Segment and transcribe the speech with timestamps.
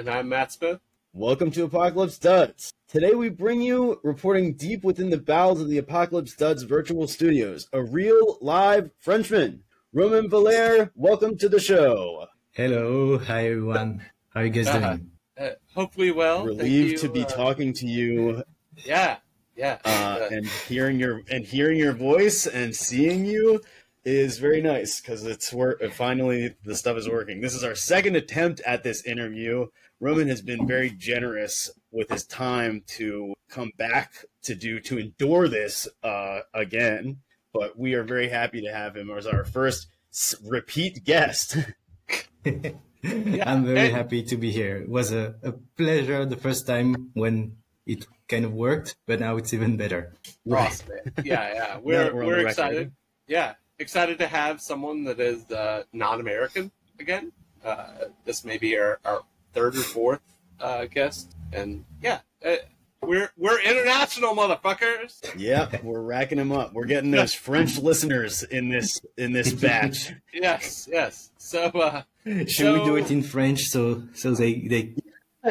[0.00, 0.80] And I'm Matt Smith.
[1.12, 2.72] Welcome to Apocalypse Duds.
[2.88, 7.68] Today we bring you reporting deep within the bowels of the Apocalypse Duds virtual studios,
[7.74, 9.62] a real live Frenchman.
[9.92, 12.28] Romain Valère, welcome to the show.
[12.52, 14.02] Hello, hi everyone.
[14.30, 15.10] How are you guys uh, doing?
[15.38, 16.46] Uh, hopefully well.
[16.46, 18.42] Relieved to be uh, talking to you.
[18.76, 19.18] Yeah,
[19.54, 19.80] yeah.
[19.84, 23.60] Uh, and hearing your and hearing your voice and seeing you
[24.02, 25.82] is very nice because it's work.
[25.92, 27.42] Finally, the stuff is working.
[27.42, 29.66] This is our second attempt at this interview.
[30.00, 35.48] Romain has been very generous with his time to come back to do to endure
[35.48, 37.18] this uh, again.
[37.52, 39.88] But we are very happy to have him as our first
[40.44, 41.56] repeat guest.
[42.44, 44.78] I'm very happy to be here.
[44.78, 47.56] It was a, a pleasure the first time when
[47.86, 50.14] it kind of worked, but now it's even better.
[50.50, 50.88] Awesome.
[51.24, 51.78] yeah, yeah.
[51.82, 52.92] We're, we're, we're excited.
[53.26, 57.32] Yeah, excited to have someone that is uh, non-American again.
[57.64, 57.86] Uh,
[58.24, 59.22] this may be our, our
[59.52, 60.20] third or fourth
[60.60, 62.56] uh, guest, and yeah, uh,
[63.02, 65.20] we're we're international motherfuckers.
[65.36, 66.72] Yeah, we're racking them up.
[66.72, 70.12] We're getting those French listeners in this in this batch.
[70.32, 71.30] yes, yes.
[71.38, 74.94] So uh, should so, we do it in French so so they they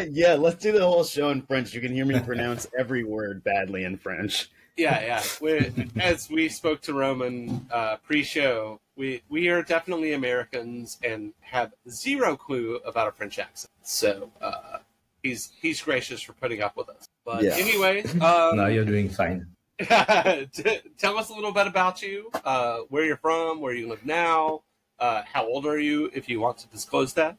[0.10, 1.74] yeah, let's do the whole show in French.
[1.74, 4.50] You can hear me pronounce every word badly in French.
[4.78, 5.24] Yeah, yeah.
[5.42, 11.74] we as we spoke to Romain uh, pre-show, we we are definitely Americans and have
[11.90, 13.72] zero clue about a French accent.
[13.82, 14.80] So uh,
[15.24, 17.08] he's he's gracious for putting up with us.
[17.26, 17.56] But yeah.
[17.56, 19.48] anyway, um, no, you're doing fine.
[19.80, 24.62] tell us a little bit about you, uh, where you're from, where you live now,
[25.00, 27.38] uh, how old are you, if you want to disclose that.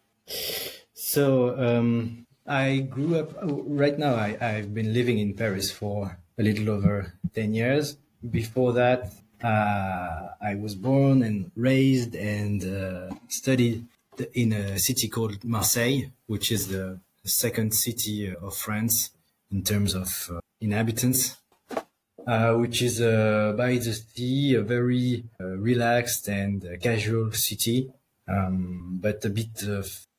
[0.95, 4.15] So um, I grew up right now.
[4.15, 7.99] I, I've been living in Paris for a little over 10 years.
[8.31, 9.13] Before that,
[9.43, 13.87] I was born and raised and uh, studied
[14.35, 19.11] in a city called Marseille, which is the second city of France
[19.51, 21.37] in terms of uh, inhabitants,
[22.27, 27.91] uh, which is uh, by the sea, a very uh, relaxed and casual city,
[28.29, 29.63] um, but a bit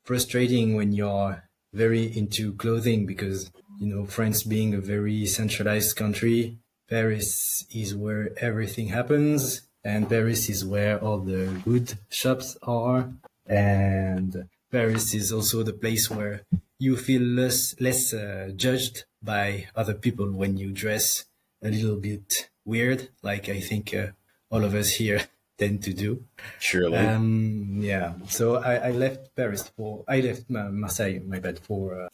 [0.03, 1.44] frustrating when you're
[1.74, 3.50] very into clothing because
[3.80, 6.58] you know France being a very centralized country,
[6.91, 13.13] Paris is where everything happens, and Paris is where all the good shops are,
[13.47, 16.41] and Paris is also the place where
[16.79, 21.24] you feel less less uh, judged by other people when you dress
[21.63, 24.08] a little bit weird, like I think uh,
[24.52, 25.22] all of us here
[25.58, 26.25] tend to do.
[26.59, 26.97] Surely.
[26.97, 28.16] Um, yeah.
[28.28, 32.09] So I, I, left Paris for I left Marseille, my bad, for uh,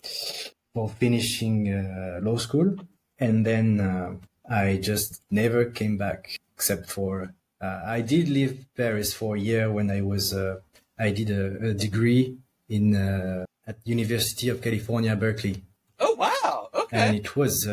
[0.75, 2.75] for finishing uh, law school,
[3.17, 4.13] and then uh,
[4.49, 9.71] I just never came back except for uh, I did leave Paris for a year
[9.71, 10.57] when I was uh,
[10.99, 12.37] I did a, a degree
[12.69, 15.63] in uh, at University of California, Berkeley.
[15.99, 16.69] Oh wow!
[16.73, 16.97] Okay.
[16.97, 17.67] And it was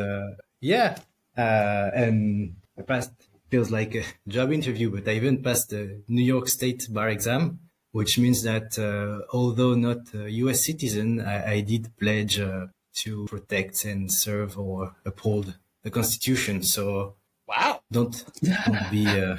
[0.60, 0.98] yeah,
[1.36, 3.12] and I passed
[3.54, 7.60] feels like a job interview, but I even passed the New York State bar exam,
[7.92, 10.64] which means that uh, although not a U.S.
[10.64, 12.66] citizen, I, I did pledge uh,
[13.02, 16.62] to protect and serve or uphold the Constitution.
[16.64, 17.14] So
[17.46, 19.36] wow, don't, don't be uh,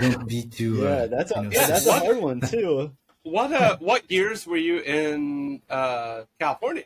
[0.00, 0.86] don't be too.
[0.86, 2.92] Uh, yeah, that's a you know, yeah, that's a hard one too.
[3.22, 6.84] What uh, what years were you in uh, California?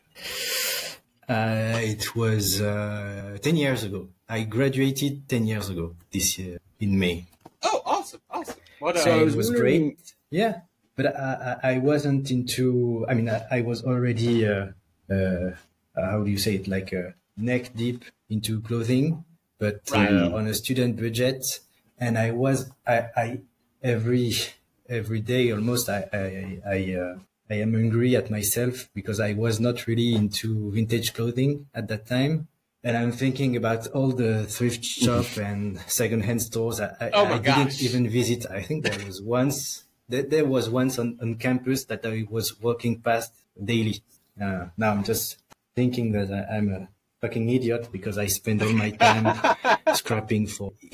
[1.29, 4.09] Uh, it was uh, 10 years ago.
[4.29, 7.25] I graduated 10 years ago this year in May.
[7.63, 8.21] Oh, awesome.
[8.29, 8.57] Awesome.
[8.79, 9.97] What, uh, so it was great.
[10.31, 10.61] Yeah.
[10.97, 14.67] But I, I, wasn't into, I mean, I, I was already, uh,
[15.11, 15.53] uh,
[15.97, 16.69] how do you say it?
[16.69, 18.05] Like uh, neck deep
[18.35, 19.25] into clothing,
[19.59, 20.13] but right.
[20.13, 21.43] on a student budget.
[21.99, 23.41] And I was, I, I,
[23.83, 24.35] every,
[24.89, 27.15] every day almost, I, I, I,
[27.51, 32.07] I am angry at myself because I was not really into vintage clothing at that
[32.07, 32.49] time.
[32.83, 36.81] And I'm thinking about all the thrift shop and secondhand stores.
[36.81, 38.45] I, oh I didn't even visit.
[38.51, 42.61] I think there was once, there, there was once on, on campus that I was
[42.61, 43.33] walking past
[43.63, 44.03] daily.
[44.41, 45.39] Uh, now I'm just
[45.75, 46.89] thinking that I, I'm a
[47.25, 49.27] fucking idiot because I spend all my time
[49.95, 50.73] scrapping for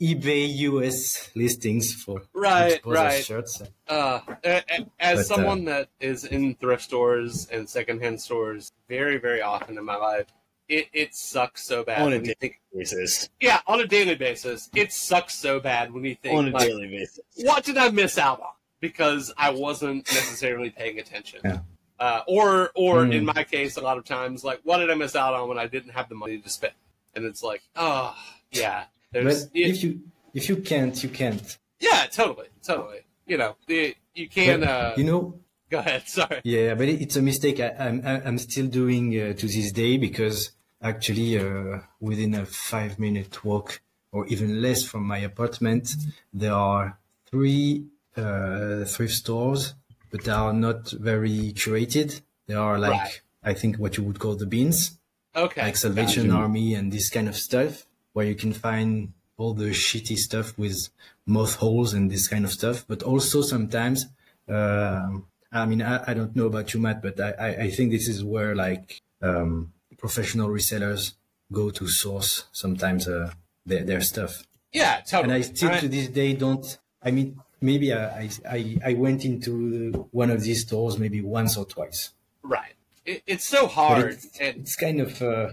[0.00, 3.24] eBay US listings for right, right.
[3.24, 3.62] shirts.
[3.88, 9.18] Uh, as but, uh, someone uh, that is in thrift stores and secondhand stores very,
[9.18, 10.26] very often in my life,
[10.68, 13.28] it, it sucks so bad on a daily think, basis.
[13.40, 16.68] Yeah, on a daily basis, it sucks so bad when you think on a like,
[16.68, 17.24] daily basis.
[17.38, 18.54] What did I miss out on?
[18.80, 21.40] Because I wasn't necessarily paying attention.
[21.44, 21.58] Yeah.
[22.02, 23.14] Uh, or, or mm.
[23.14, 25.56] in my case, a lot of times, like, what did I miss out on when
[25.56, 26.74] I didn't have the money to spend?
[27.14, 28.12] And it's like, oh,
[28.50, 28.86] yeah.
[29.12, 30.00] There's, but if you
[30.34, 31.58] if you can't, you can't.
[31.78, 33.02] Yeah, totally, totally.
[33.26, 34.64] you know, the, you can.
[34.64, 35.38] Uh, you know.
[35.70, 36.02] Go ahead.
[36.08, 36.40] Sorry.
[36.42, 37.60] Yeah, but it's a mistake.
[37.60, 40.50] I, am I'm, I'm still doing uh, to this day because
[40.82, 45.94] actually uh, within a five minute walk or even less from my apartment,
[46.34, 46.98] there are
[47.30, 49.74] three uh, thrift stores,
[50.12, 52.20] but they are not very curated.
[52.46, 53.20] They are like right.
[53.42, 54.98] I think what you would call the bins,
[55.34, 56.42] okay, like Salvation gotcha.
[56.42, 60.88] Army and this kind of stuff, where you can find all the shitty stuff with
[61.26, 62.84] moth holes and this kind of stuff.
[62.86, 64.06] But also sometimes,
[64.48, 65.08] uh,
[65.50, 68.22] I mean, I, I, don't know about you, Matt, but I, I think this is
[68.22, 71.14] where like um, professional resellers
[71.50, 73.32] go to source sometimes uh,
[73.66, 74.44] their, their stuff.
[74.72, 75.22] Yeah, totally.
[75.24, 75.80] And I still right.
[75.80, 76.78] to this day don't.
[77.02, 81.64] I mean, maybe I, I I went into one of these stores maybe once or
[81.64, 82.10] twice.
[82.42, 82.74] Right.
[83.04, 84.12] It, it's so hard.
[84.12, 84.56] It's, and...
[84.58, 85.52] it's, kind of uh,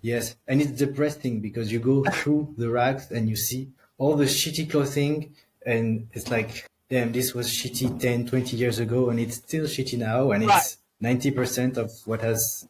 [0.00, 4.24] yes, and it's depressing because you go through the racks and you see all the
[4.24, 5.34] shitty clothing,
[5.64, 9.98] and it's like, damn, this was shitty 10, 20 years ago, and it's still shitty
[9.98, 10.58] now, and right.
[10.58, 12.68] it's ninety percent of what has.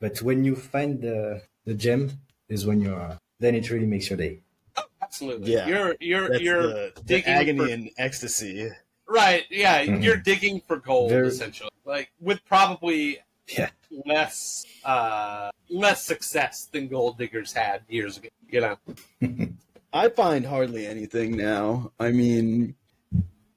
[0.00, 4.16] But when you find the the gem, is when you're then it really makes your
[4.16, 4.40] day.
[5.12, 5.52] Absolutely.
[5.52, 5.66] Yeah.
[5.66, 8.70] You're you're That's you're the, the agony for, and ecstasy.
[9.06, 9.44] Right.
[9.50, 9.84] Yeah.
[9.84, 10.02] Mm-hmm.
[10.02, 11.68] You're digging for gold Very, essentially.
[11.84, 13.68] Like with probably yeah.
[14.06, 18.28] less uh less success than gold diggers had years ago.
[18.48, 19.48] You know.
[19.92, 21.92] I find hardly anything now.
[22.00, 22.76] I mean,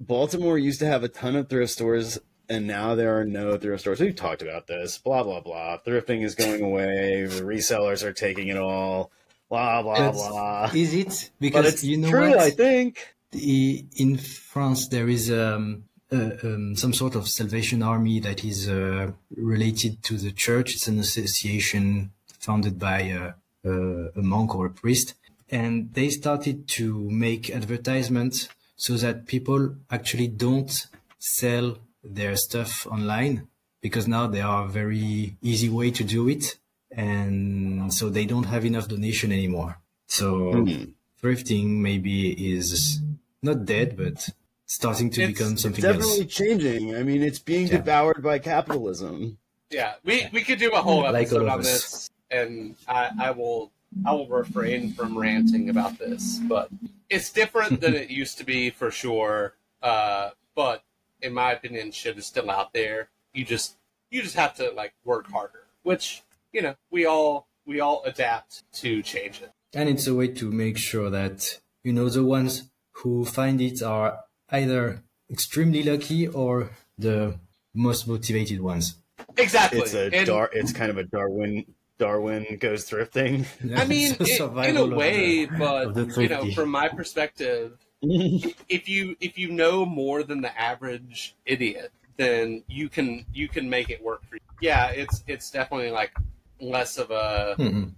[0.02, 2.19] Baltimore used to have a ton of thrift stores
[2.50, 4.02] and now there are no thrift stores.
[4.02, 4.98] We've talked about this.
[4.98, 5.78] Blah blah blah.
[5.88, 7.25] Thrifting is going away.
[7.25, 9.13] The resellers are taking it all
[9.50, 10.71] blah blah blah.
[10.74, 11.31] Is it?
[11.39, 12.39] Because you know true, what?
[12.39, 13.15] I think.
[13.33, 19.12] In France, there is um, uh, um, some sort of Salvation Army that is uh,
[19.36, 20.75] related to the church.
[20.75, 23.33] It's an association founded by uh,
[23.65, 25.15] uh, a monk or a priest,
[25.50, 28.47] and they started to make advertisements
[28.77, 30.88] so that people actually don't
[31.19, 33.47] sell their stuff online
[33.81, 36.57] because now there are very easy way to do it
[36.95, 39.80] and so they don't have enough donation anymore.
[40.07, 40.94] So mm.
[41.21, 43.01] thrifting maybe is
[43.42, 44.30] not dead, but
[44.65, 46.33] starting to it's, become something it's definitely else.
[46.33, 46.95] changing.
[46.95, 47.78] I mean, it's being yeah.
[47.78, 49.37] devoured by capitalism.
[49.69, 53.71] Yeah, we, we could do a whole episode like on this, and I, I will
[54.06, 56.69] I will refrain from ranting about this, but
[57.09, 59.56] it's different than it used to be for sure.
[59.81, 60.83] Uh, but
[61.21, 63.09] in my opinion, shit is still out there.
[63.33, 63.75] You just
[64.09, 66.23] you just have to like work harder, which
[66.56, 69.52] you know, we all we all adapt to change it.
[69.74, 73.83] And it's a way to make sure that you know the ones who find it
[73.83, 74.19] are
[74.50, 77.38] either extremely lucky or the
[77.74, 78.95] most motivated ones.
[79.38, 79.81] Exactly.
[79.81, 81.66] It's a and, dar- it's kind of a Darwin
[81.97, 83.45] Darwin goes thrifting.
[83.78, 89.18] I mean, it, in a way, the, but you know, from my perspective, if you
[89.19, 94.02] if you know more than the average idiot, then you can you can make it
[94.02, 94.42] work for you.
[94.62, 96.14] Yeah, it's it's definitely like
[96.59, 97.90] less of a mm-hmm.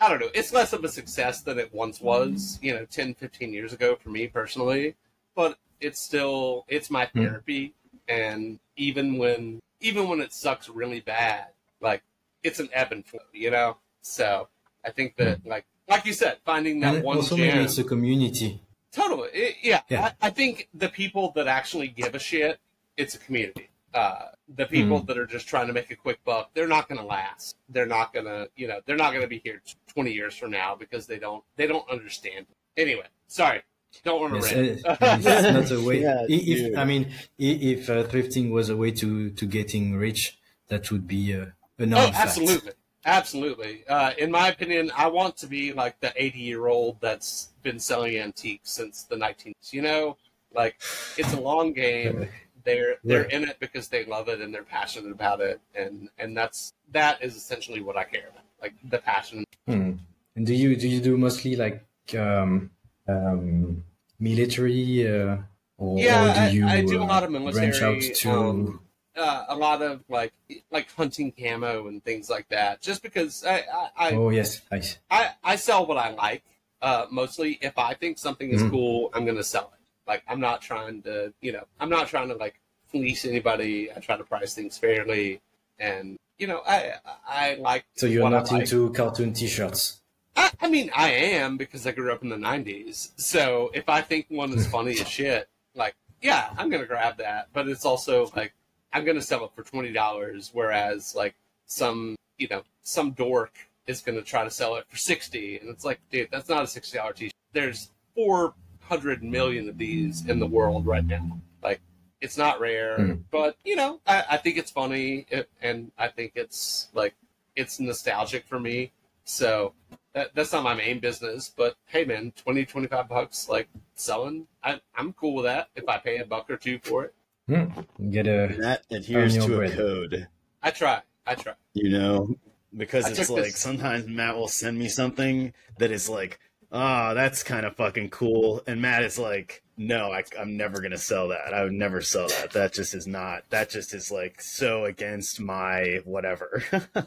[0.00, 3.14] I don't know, it's less of a success than it once was, you know, 10,
[3.14, 4.94] 15 years ago for me personally,
[5.34, 7.20] but it's still it's my hmm.
[7.20, 7.74] therapy
[8.08, 8.22] mm-hmm.
[8.22, 11.48] and even when even when it sucks really bad,
[11.80, 12.02] like
[12.42, 13.76] it's an ebb and flow, you know?
[14.00, 14.48] So
[14.84, 15.50] I think that mm-hmm.
[15.50, 18.62] like like you said, finding that and one also jam, it's a community.
[18.92, 19.28] Totally.
[19.32, 19.82] It, yeah.
[19.88, 20.12] yeah.
[20.22, 22.58] I, I think the people that actually give a shit,
[22.96, 25.06] it's a community uh, the people mm.
[25.06, 27.56] that are just trying to make a quick buck, they're not going to last.
[27.68, 30.50] They're not going to, you know, they're not going to be here 20 years from
[30.50, 32.46] now because they don't, they don't understand.
[32.76, 33.62] Anyway, sorry.
[34.04, 36.00] Don't want to yes, uh, not a way.
[36.02, 40.92] yeah, if, I mean, if uh, thrifting was a way to, to getting rich, that
[40.92, 41.46] would be uh,
[41.78, 42.72] a non Oh, absolutely.
[43.04, 43.86] Absolutely.
[43.88, 47.78] Uh, in my opinion, I want to be like the 80 year old that's been
[47.78, 49.72] selling antiques since the 19th.
[49.72, 50.16] You know,
[50.54, 50.76] like
[51.16, 52.28] it's a long game.
[52.64, 56.36] They're they're in it because they love it and they're passionate about it, and and
[56.36, 59.44] that's that is essentially what I care about, like the passion.
[59.66, 59.92] Hmm.
[60.36, 62.70] And do you do you do mostly like um,
[63.08, 63.84] um,
[64.18, 65.38] military, uh,
[65.78, 67.70] or, yeah, or do you I, I, do a lot of military.
[67.70, 68.30] Branch out to...
[68.30, 68.80] Um,
[69.16, 70.32] uh, a lot of like
[70.70, 72.80] like hunting camo and things like that.
[72.80, 74.98] Just because I, I, I oh yes, nice.
[75.10, 76.42] I I sell what I like.
[76.80, 78.70] Uh, mostly, if I think something is mm.
[78.70, 79.79] cool, I'm gonna sell it.
[80.10, 83.92] Like I'm not trying to, you know, I'm not trying to like fleece anybody.
[83.96, 85.40] I try to price things fairly,
[85.78, 86.94] and you know, I
[87.28, 87.84] I like.
[87.94, 90.00] So you're not into cartoon T-shirts.
[90.34, 93.12] I, I, mean, I am because I grew up in the '90s.
[93.20, 97.50] So if I think one is funny as shit, like yeah, I'm gonna grab that.
[97.52, 98.52] But it's also like
[98.92, 101.36] I'm gonna sell it for twenty dollars, whereas like
[101.66, 103.52] some you know some dork
[103.86, 106.66] is gonna try to sell it for sixty, and it's like, dude, that's not a
[106.66, 107.32] sixty dollar T-shirt.
[107.52, 108.54] There's four
[108.90, 111.40] hundred million of these in the world right now.
[111.62, 111.80] Like
[112.20, 113.22] It's not rare, mm.
[113.30, 117.14] but you know, I, I think it's funny, it, and I think it's like
[117.56, 118.92] it's nostalgic for me.
[119.24, 119.74] So
[120.12, 124.80] that, that's not my main business, but hey, man, 20, 25 bucks, like selling, I,
[124.94, 127.14] I'm cool with that if I pay a buck or two for it.
[127.48, 127.86] Mm.
[128.10, 129.72] Get a that adheres to bread.
[129.72, 130.28] a code.
[130.62, 131.02] I try.
[131.26, 131.54] I try.
[131.74, 132.34] You know,
[132.76, 133.58] because I it's like this...
[133.58, 136.38] sometimes Matt will send me something that is like,
[136.72, 140.82] ah, oh, that's kind of fucking cool, and Matt is like, no, I, am never
[140.82, 141.54] gonna sell that.
[141.54, 142.50] I would never sell that.
[142.50, 143.44] That just is not.
[143.48, 146.62] That just is like so against my whatever.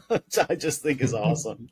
[0.08, 1.68] Which I just think is awesome.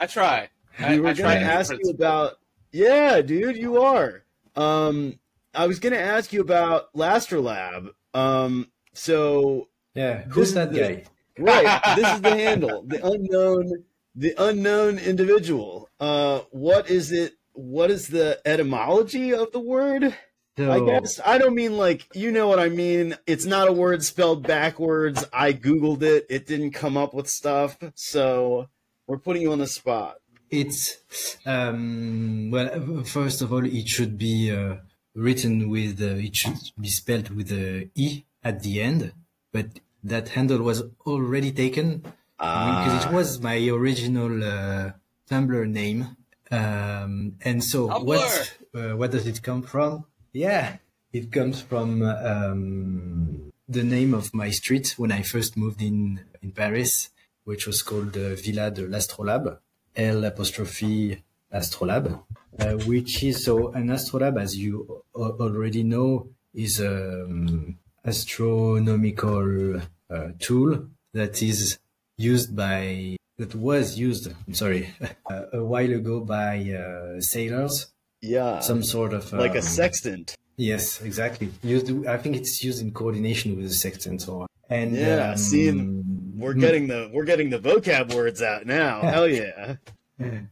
[0.00, 0.48] I try.
[0.80, 2.38] I, we were gonna ask you about.
[2.72, 4.24] Yeah, dude, you are.
[4.56, 5.20] Um,
[5.54, 7.90] I was gonna ask you about Lastrolab.
[8.14, 11.04] Um, so yeah, who's that guy?
[11.38, 12.82] Right, this is the handle.
[12.86, 15.88] The unknown, the unknown individual.
[15.98, 17.34] Uh, what is it?
[17.52, 20.14] What is the etymology of the word?
[20.58, 23.16] So, I guess I don't mean like you know what I mean.
[23.26, 25.24] It's not a word spelled backwards.
[25.32, 26.26] I googled it.
[26.28, 27.78] It didn't come up with stuff.
[27.94, 28.68] So
[29.06, 30.16] we're putting you on the spot.
[30.50, 30.98] It's
[31.46, 33.02] um, well.
[33.04, 34.76] First of all, it should be uh,
[35.14, 36.02] written with.
[36.02, 39.12] Uh, it should be spelled with a e at the end,
[39.52, 42.04] but that handle was already taken.
[42.38, 44.92] Because it was my original uh,
[45.30, 46.16] Tumblr name.
[46.50, 48.04] Um, and so Tumblr.
[48.04, 50.04] what uh, what does it come from?
[50.32, 50.76] Yeah,
[51.12, 56.52] it comes from um, the name of my street when I first moved in in
[56.52, 57.10] Paris,
[57.44, 59.58] which was called uh, Villa de l'Astrolabe,
[59.96, 62.18] L apostrophe Astrolabe,
[62.58, 70.88] uh, which is so an astrolabe, as you already know, is um, astronomical uh, tool
[71.12, 71.78] that is
[72.16, 74.94] used by that was used i'm sorry
[75.30, 77.86] uh, a while ago by uh, sailors.
[78.20, 78.60] Yeah.
[78.60, 80.36] Some sort of like a um, sextant.
[80.56, 81.50] Yes exactly.
[81.62, 86.02] Used i think it's used in coordination with the sextant or and yeah um, seeing
[86.42, 89.00] we're getting the we're getting the vocab words out now.
[89.14, 89.76] Hell yeah.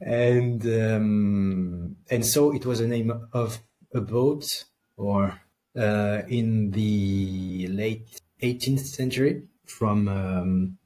[0.00, 3.60] And um, and so it was a name of
[3.94, 4.64] a boat
[4.96, 5.40] or
[5.76, 10.78] uh, in the late 18th century from um,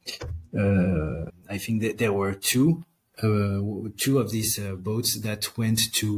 [1.49, 2.85] I think that there were two
[3.23, 3.61] uh,
[3.97, 6.11] two of these uh, boats that went to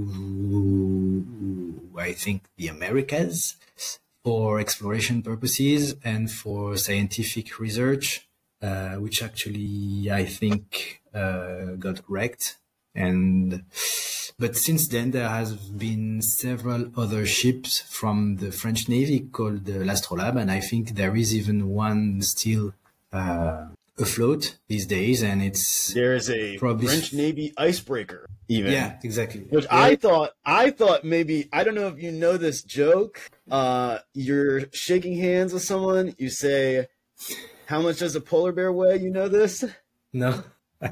[1.99, 3.57] I think the Americas
[4.25, 8.27] for exploration purposes and for scientific research,
[8.63, 12.57] uh, which actually I think uh, got wrecked.
[12.95, 13.65] And
[14.39, 19.85] but since then, there has been several other ships from the French Navy called the
[19.85, 22.73] L'Astrolabe, and I think there is even one still
[23.13, 23.67] uh,
[23.99, 26.87] afloat these days, and it's there is a probably...
[26.87, 28.27] French Navy icebreaker.
[28.49, 29.43] Even yeah, exactly.
[29.43, 29.83] Which yeah.
[29.83, 33.21] I thought, I thought maybe I don't know if you know this joke.
[33.51, 36.87] Uh, you're shaking hands with someone, you say,
[37.67, 39.65] "How much does a polar bear weigh?" You know this?
[40.13, 40.45] No,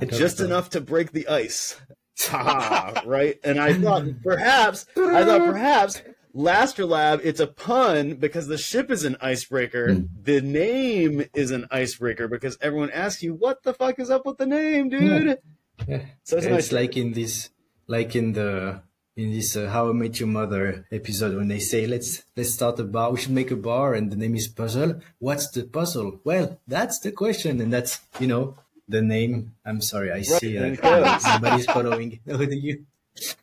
[0.08, 0.46] just know.
[0.46, 1.80] enough to break the ice.
[2.18, 3.38] Ta, right?
[3.44, 6.02] And I thought perhaps, I thought perhaps
[6.34, 9.88] Lastrolab, it's a pun because the ship is an icebreaker.
[9.88, 10.08] Mm.
[10.22, 14.38] The name is an icebreaker because everyone asks you, what the fuck is up with
[14.38, 15.38] the name, dude?
[15.86, 16.02] Yeah.
[16.24, 17.50] So it's, it's like in this,
[17.86, 18.82] like in the,
[19.16, 22.80] in this uh, How I Met Your Mother episode when they say, let's, let's start
[22.80, 23.12] a bar.
[23.12, 25.00] We should make a bar and the name is puzzle.
[25.20, 26.20] What's the puzzle?
[26.24, 27.60] Well, that's the question.
[27.60, 28.56] And that's, you know,
[28.88, 29.54] the name.
[29.64, 32.20] I'm sorry, I see uh, somebody's following.
[32.26, 32.86] No, you?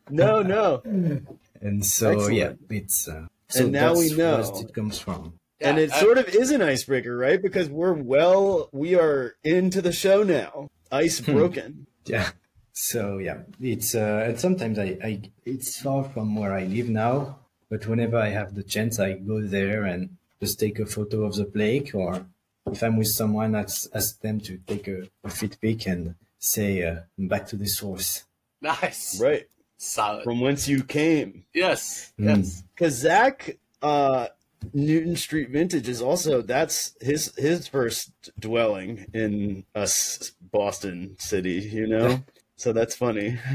[0.09, 0.81] No, no.
[1.61, 2.35] and so Excellent.
[2.35, 5.33] yeah, it's uh, so and now we know where it comes from.
[5.59, 7.39] And it sort of is an icebreaker, right?
[7.41, 10.69] Because we're well, we are into the show now.
[10.91, 11.33] Ice hmm.
[11.33, 11.87] broken.
[12.05, 12.31] yeah.
[12.73, 17.39] So yeah, it's uh, and sometimes I, I it's far from where I live now,
[17.69, 21.35] but whenever I have the chance, I go there and just take a photo of
[21.35, 22.25] the lake or
[22.65, 26.83] if I'm with someone, I ask them to take a, a fit pic and say,
[26.83, 28.23] uh, back to the source.
[28.61, 29.19] Nice.
[29.19, 29.47] Right.
[29.83, 30.23] Solid.
[30.23, 31.43] From whence you came.
[31.55, 32.13] Yes.
[32.19, 32.37] Mm.
[32.37, 32.63] Yes.
[32.75, 34.27] Because Zach, uh,
[34.73, 41.87] Newton Street Vintage is also that's his his first dwelling in us Boston city, you
[41.87, 42.23] know.
[42.55, 43.39] so that's funny.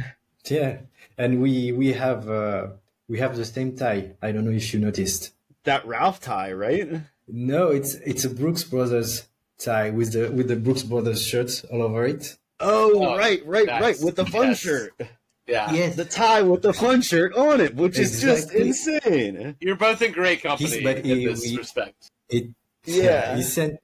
[0.48, 0.78] Yeah,
[1.18, 2.68] and we we have uh,
[3.08, 4.12] we have the same tie.
[4.22, 5.32] I don't know if you noticed
[5.64, 6.88] that Ralph tie, right?
[7.26, 9.26] No, it's it's a Brooks Brothers
[9.58, 12.36] tie with the with the Brooks Brothers shirt all over it.
[12.60, 14.60] Oh, oh right, right, right, with the fun yes.
[14.60, 14.92] shirt.
[15.46, 15.72] Yeah.
[15.72, 15.96] Yes.
[15.96, 18.30] The tie with the fun shirt on it, which exactly.
[18.30, 19.56] is just insane.
[19.60, 22.10] You're both in great company in he, this we, respect.
[22.28, 22.50] It,
[22.84, 23.36] yeah.
[23.36, 23.78] He sent.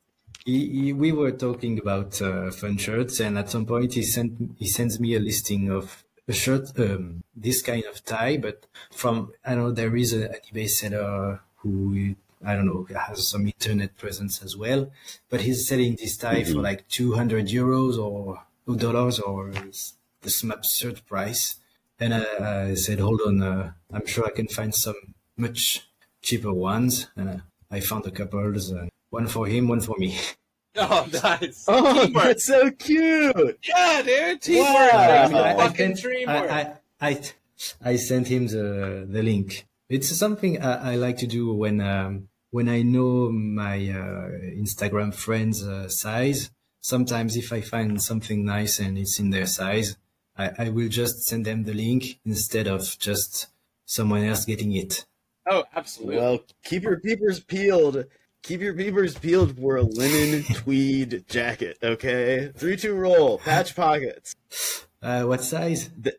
[0.44, 4.56] He, he, we were talking about uh, fun shirts, and at some point he sent
[4.58, 9.32] he sends me a listing of a shirt, um, this kind of tie, but from
[9.44, 13.96] I know there is a, an eBay seller who I don't know, has some internet
[13.96, 14.90] presence as well.
[15.30, 16.54] But he's selling this tie mm-hmm.
[16.54, 18.42] for like 200 euros or
[18.76, 19.52] dollars or
[20.30, 21.56] some absurd price.
[21.98, 25.88] And I, I said, hold on, uh, I'm sure I can find some much
[26.20, 27.08] cheaper ones.
[27.16, 27.36] And uh,
[27.70, 30.18] I found a couple, uh, one for him, one for me.
[30.74, 31.66] Oh, nice.
[31.68, 32.24] Oh, Teamwork.
[32.24, 33.58] that's so cute.
[33.62, 34.40] Yeah, dude.
[34.40, 34.92] Teamwork.
[34.92, 34.98] Wow.
[34.98, 36.50] I, I, fucking dreamwork.
[36.50, 37.22] I, I,
[37.84, 39.66] I, sent him the, the link.
[39.90, 45.12] It's something I, I like to do when, um, when I know my uh, Instagram
[45.14, 46.50] friends' uh, size.
[46.80, 49.98] Sometimes if I find something nice and it's in their size,
[50.36, 53.48] I, I will just send them the link instead of just
[53.84, 55.04] someone else getting it.
[55.48, 56.16] Oh, absolutely.
[56.16, 58.04] Well, keep your peepers peeled.
[58.42, 62.50] Keep your peepers peeled for a linen tweed jacket, okay?
[62.56, 64.34] Three two roll, patch pockets.
[65.00, 65.90] Uh, what size?
[65.98, 66.16] The,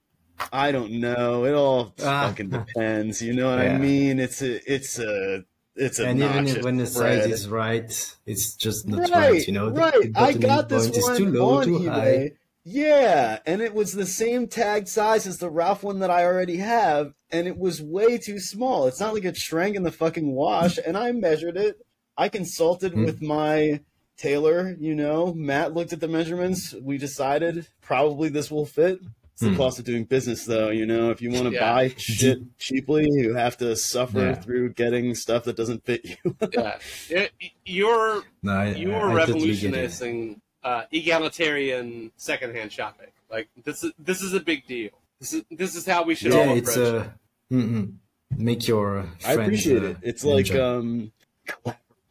[0.52, 1.46] I don't know.
[1.46, 2.28] It all ah.
[2.28, 3.22] fucking depends.
[3.22, 3.74] You know what yeah.
[3.74, 4.20] I mean?
[4.20, 5.44] It's a, it's a,
[5.76, 6.08] it's a.
[6.08, 7.86] And even when the size is right,
[8.26, 9.12] it's just not right.
[9.12, 10.12] right you know, right?
[10.16, 11.90] I got this one too low, on too eBay.
[11.90, 12.32] High.
[12.66, 16.58] Yeah, and it was the same tag size as the Ralph one that I already
[16.58, 18.88] have, and it was way too small.
[18.88, 21.86] It's not like it shrank in the fucking wash, and I measured it.
[22.18, 23.06] I consulted mm.
[23.06, 23.82] with my
[24.18, 25.34] tailor, you know.
[25.34, 26.74] Matt looked at the measurements.
[26.82, 29.00] We decided probably this will fit.
[29.34, 29.58] It's the mm.
[29.58, 30.70] cost of doing business, though.
[30.70, 31.74] You know, if you want to yeah.
[31.74, 34.36] buy shit cheaply, you have to suffer yeah.
[34.36, 36.38] through getting stuff that doesn't fit you.
[37.10, 37.28] yeah,
[37.66, 43.08] you're no, I, you're revolutionizing uh, egalitarian secondhand shopping.
[43.30, 44.92] Like this is this is a big deal.
[45.20, 47.10] This is this is how we should yeah, all approach uh,
[47.50, 47.90] it.
[48.38, 49.06] make your.
[49.26, 49.98] I appreciate it.
[50.02, 51.12] It's like um.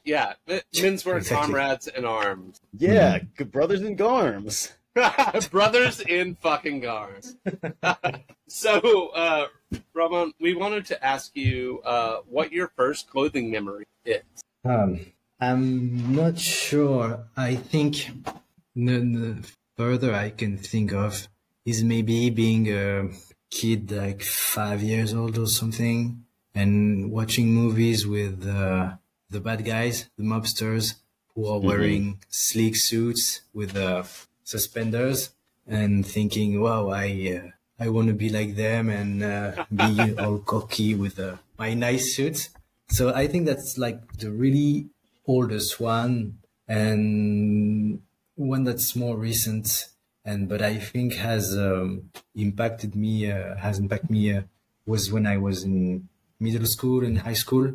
[0.04, 0.32] Yeah,
[0.80, 1.46] men's were exactly.
[1.46, 2.60] comrades in arms.
[2.76, 3.44] Yeah, mm-hmm.
[3.44, 4.72] brothers in arms.
[5.50, 7.36] brothers in fucking arms.
[8.48, 9.46] so, uh,
[9.94, 14.22] Ramon, we wanted to ask you uh, what your first clothing memory is.
[14.64, 15.06] Um,
[15.42, 17.26] I'm not sure.
[17.36, 18.08] I think
[18.76, 21.26] the, the further I can think of
[21.64, 23.08] is maybe being a
[23.50, 26.22] kid like five years old or something
[26.54, 28.92] and watching movies with uh,
[29.30, 30.94] the bad guys, the mobsters
[31.34, 31.66] who are mm-hmm.
[31.66, 34.04] wearing sleek suits with uh,
[34.44, 35.30] suspenders
[35.66, 37.48] and thinking, wow, I, uh,
[37.80, 42.14] I want to be like them and uh, be all cocky with uh, my nice
[42.14, 42.50] suits.
[42.90, 44.86] So I think that's like the really
[45.26, 48.00] oldest one and
[48.34, 49.88] one that's more recent
[50.24, 54.42] and but I think has um, impacted me uh, has impacted me uh,
[54.86, 56.08] was when I was in
[56.40, 57.74] middle school and high school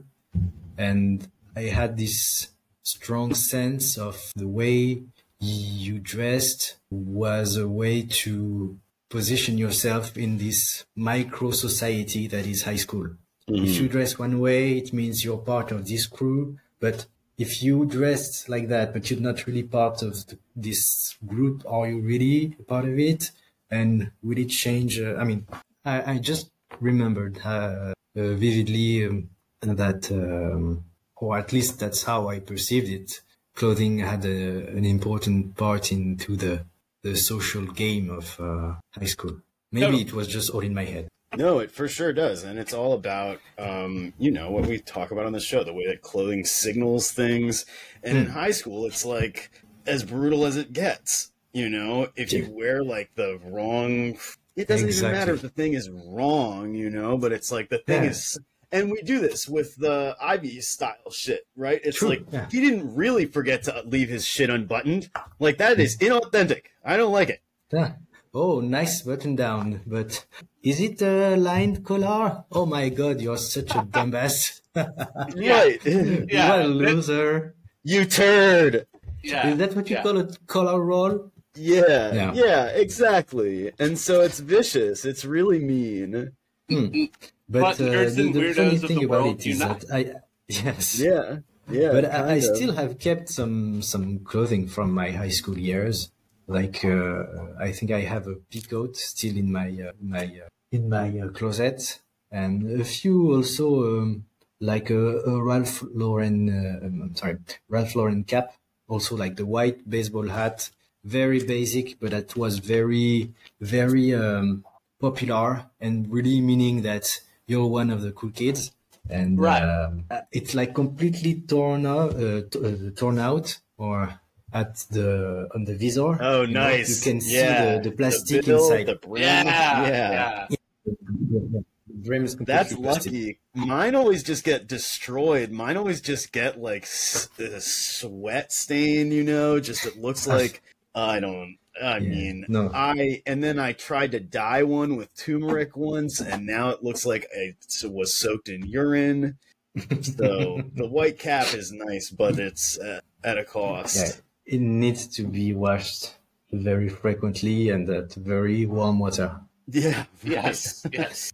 [0.77, 2.49] and I had this
[2.83, 5.03] strong sense of the way
[5.39, 8.77] you dressed was a way to
[9.09, 13.07] position yourself in this micro society that is high school.
[13.49, 13.65] Mm-hmm.
[13.65, 16.57] If you dress one way, it means you're part of this crew.
[16.79, 17.05] But
[17.37, 21.87] if you dressed like that, but you're not really part of the, this group, are
[21.87, 23.31] you really part of it?
[23.69, 24.99] And will it change?
[24.99, 25.45] Uh, I mean,
[25.85, 29.29] I, I, just remembered uh, uh, vividly um,
[29.61, 30.85] that, um,
[31.17, 33.21] or at least that's how I perceived it.
[33.55, 36.63] Clothing had a, an important part into the
[37.03, 39.37] the social game of uh, high school.
[39.71, 41.07] Maybe it was just all in my head.
[41.35, 45.11] No, it for sure does, and it's all about um, you know what we talk
[45.11, 47.65] about on the show, the way that clothing signals things.
[48.01, 48.31] And in hmm.
[48.31, 49.51] high school, it's like
[49.85, 51.31] as brutal as it gets.
[51.53, 54.17] You know, if you wear like the wrong,
[54.55, 55.09] it doesn't exactly.
[55.09, 56.73] even matter if the thing is wrong.
[56.75, 58.09] You know, but it's like the thing yeah.
[58.11, 58.39] is
[58.71, 61.79] and we do this with the Ivy style shit, right?
[61.83, 62.09] It's True.
[62.09, 62.47] like yeah.
[62.51, 65.09] he didn't really forget to leave his shit unbuttoned.
[65.39, 66.63] Like that is inauthentic.
[66.83, 67.41] I don't like it.
[67.71, 67.93] Yeah.
[68.33, 70.25] Oh, nice button down, but
[70.63, 72.43] is it a lined collar?
[72.51, 74.61] Oh my god, you're such a dumbass.
[74.75, 75.79] right.
[75.85, 76.55] yeah.
[76.55, 77.55] You're a loser.
[77.83, 78.87] You turd.
[79.23, 79.47] Yeah.
[79.47, 80.03] Is that what you yeah.
[80.03, 81.31] call a collar roll?
[81.55, 83.71] Yeah, yeah, yeah, exactly.
[83.79, 85.05] And so it's vicious.
[85.05, 86.31] It's really mean.
[86.69, 87.09] Mm.
[87.49, 90.15] But, but uh, the, the funny thing the about it is that I
[90.49, 91.37] yes yeah
[91.69, 91.91] yeah.
[91.93, 96.11] But I, I, still have kept some some clothing from my high school years
[96.47, 97.23] like uh,
[97.59, 101.29] I think I have a peacoat still in my uh, my uh, in my uh,
[101.29, 101.99] closet,
[102.31, 104.25] and a few also um,
[104.59, 106.49] like a, a, Ralph Lauren.
[106.49, 107.37] Uh, um, I'm sorry,
[107.69, 108.53] Ralph Lauren cap.
[108.87, 110.69] Also like the white baseball hat,
[111.03, 114.63] very basic, but that was very very um,
[114.99, 118.71] popular and really meaning that you're one of the cool kids.
[119.09, 119.61] And right.
[119.61, 124.19] Um, it's like completely torn out, uh, t- torn out, or
[124.53, 126.17] at the on the visor.
[126.21, 126.89] Oh, you nice!
[126.89, 127.77] Know, you can see yeah.
[127.77, 128.87] the, the plastic the bill, inside.
[128.87, 129.23] The brim.
[129.23, 130.47] Yeah, yeah.
[130.49, 131.59] yeah.
[132.01, 132.35] dreams.
[132.37, 133.39] That's lucky.
[133.53, 135.51] Mine always just get destroyed.
[135.51, 139.11] Mine always just get like s- a sweat stain.
[139.11, 140.61] You know, just it looks like
[140.95, 141.57] I don't.
[141.81, 142.71] I yeah, mean, no.
[142.73, 147.05] I and then I tried to dye one with turmeric once, and now it looks
[147.05, 149.37] like it was soaked in urine.
[150.01, 154.23] So the white cap is nice, but it's uh, at a cost.
[154.47, 156.15] Yeah, it needs to be washed
[156.51, 159.41] very frequently and at very warm water.
[159.67, 160.05] Yeah.
[160.23, 160.85] Yes.
[160.91, 161.33] yes.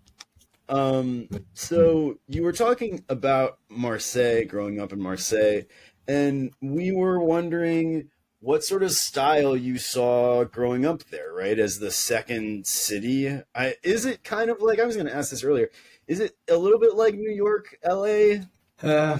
[0.69, 5.63] Um, so you were talking about Marseille, growing up in Marseille,
[6.08, 11.58] and we were wondering what sort of style you saw growing up there, right?
[11.60, 15.30] As the second city, I, is it kind of like I was going to ask
[15.30, 15.69] this earlier?
[16.08, 18.43] Is it a little bit like New York, LA?
[18.82, 19.19] Uh,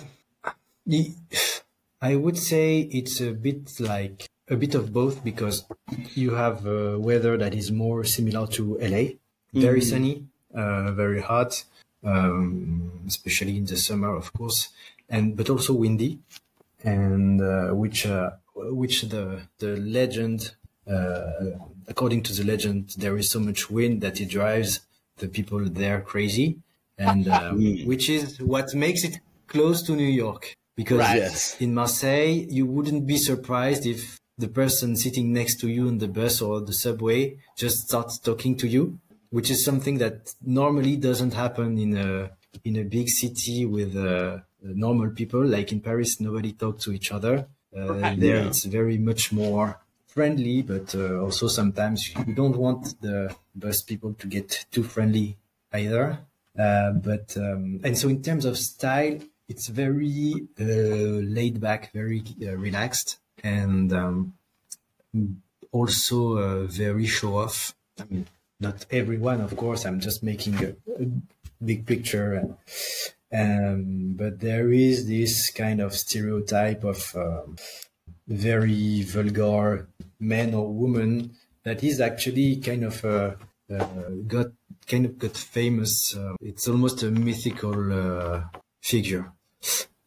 [2.04, 5.64] I would say it's a bit like a bit of both because
[6.16, 9.04] you have a weather that is more similar to LA,
[9.54, 9.80] very mm-hmm.
[9.80, 11.64] sunny, uh, very hot,
[12.04, 14.68] um, especially in the summer, of course,
[15.08, 16.20] and but also windy,
[16.84, 21.56] and uh, which uh, which the the legend, uh,
[21.88, 24.82] according to the legend, there is so much wind that it drives
[25.20, 26.58] the people there crazy,
[26.98, 27.88] and uh, mm.
[27.88, 30.54] which is what makes it close to New York.
[30.76, 31.62] Because right.
[31.62, 36.08] in Marseille, you wouldn't be surprised if the person sitting next to you in the
[36.08, 41.34] bus or the subway just starts talking to you, which is something that normally doesn't
[41.34, 42.32] happen in a
[42.64, 45.46] in a big city with uh, normal people.
[45.46, 47.48] Like in Paris, nobody talks to each other.
[47.76, 48.48] Uh, right, there, yeah.
[48.48, 54.14] it's very much more friendly, but uh, also sometimes you don't want the bus people
[54.14, 55.38] to get too friendly
[55.72, 56.20] either.
[56.58, 59.18] Uh, but um, and so in terms of style,
[59.54, 64.34] it's very uh, laid back, very uh, relaxed and um,
[65.72, 67.76] also uh, very show off.
[68.00, 68.26] I mean,
[68.60, 69.86] not everyone, of course.
[69.86, 70.70] I'm just making a,
[71.04, 71.06] a
[71.64, 72.28] big picture,
[73.32, 77.56] um, but there is this kind of stereotype of um,
[78.28, 79.88] very vulgar
[80.20, 83.36] man or woman that is actually kind of uh,
[83.70, 84.48] uh, got
[84.88, 86.18] kind of got famous.
[86.18, 87.78] Uh, it's almost a mythical
[88.82, 89.32] figure.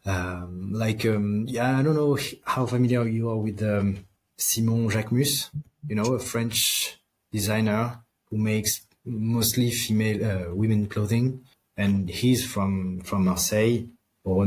[0.04, 5.50] Um, like, um, yeah, I don't know how familiar you are with um, Simon Jacquemus,
[5.88, 6.96] you know, a French
[7.32, 7.98] designer
[8.30, 11.44] who makes mostly female uh, women clothing,
[11.76, 13.86] and he's from from Marseille
[14.24, 14.46] or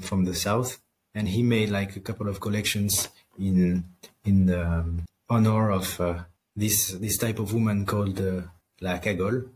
[0.00, 0.78] from the south,
[1.14, 3.84] and he made like a couple of collections in
[4.24, 6.24] in um, honor of uh,
[6.56, 8.42] this this type of woman called uh,
[8.80, 9.48] La Cagole.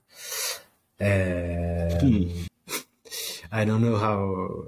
[0.99, 2.45] Hmm.
[3.55, 4.65] I don't know how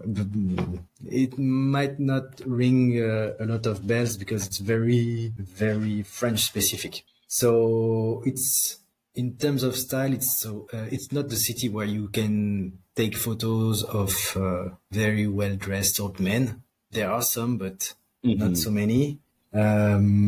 [1.07, 7.03] it might not ring uh, a lot of bells because it's very, very French specific.
[7.27, 8.81] So it's
[9.14, 13.16] in terms of style, it's so uh, it's not the city where you can take
[13.16, 16.62] photos of uh, very well dressed old men.
[16.90, 18.38] There are some, but mm-hmm.
[18.38, 19.18] not so many.
[19.55, 20.18] Um,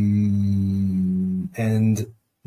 [1.56, 2.06] and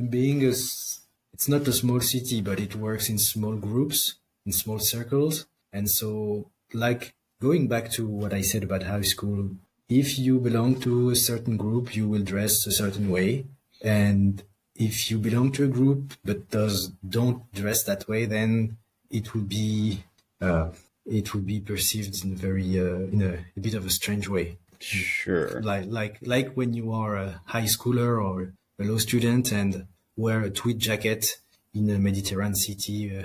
[0.10, 4.80] being a, it's not a small city, but it works in small groups, in small
[4.80, 5.46] circles.
[5.72, 9.52] And so, like going back to what I said about high school,
[9.88, 13.46] if you belong to a certain group, you will dress a certain way.
[13.82, 14.44] And
[14.76, 18.78] if you belong to a group but does don't dress that way, then
[19.10, 20.04] it will be
[20.42, 20.70] uh,
[21.06, 24.28] it will be perceived in a very uh, in a, a, bit of a strange
[24.28, 24.58] way.
[24.80, 25.62] Sure.
[25.62, 30.42] Like like like when you are a high schooler or a law student and wear
[30.42, 31.40] a tweed jacket
[31.74, 33.18] in a Mediterranean city.
[33.18, 33.24] Uh,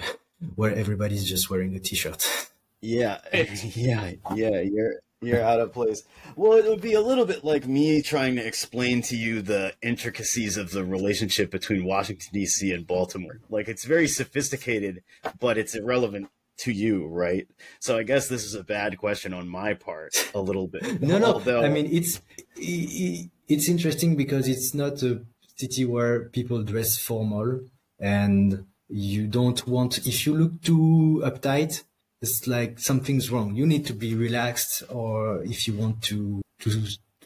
[0.55, 2.27] where everybody's just wearing a t-shirt.
[2.85, 4.61] Yeah, yeah, yeah.
[4.61, 6.03] You're you're out of place.
[6.37, 9.73] Well, it would be a little bit like me trying to explain to you the
[9.81, 12.73] intricacies of the relationship between Washington D.C.
[12.73, 13.41] and Baltimore.
[13.49, 15.03] Like it's very sophisticated,
[15.41, 17.49] but it's irrelevant to you, right?
[17.81, 21.01] So I guess this is a bad question on my part, a little bit.
[21.01, 21.35] no, no.
[21.35, 21.63] Although...
[21.65, 22.21] I mean, it's
[22.57, 25.25] it's interesting because it's not a
[25.57, 27.61] city where people dress formal
[27.99, 31.83] and you don't want if you look too uptight
[32.25, 33.55] it's like something's wrong.
[33.55, 36.71] You need to be relaxed or if you want to to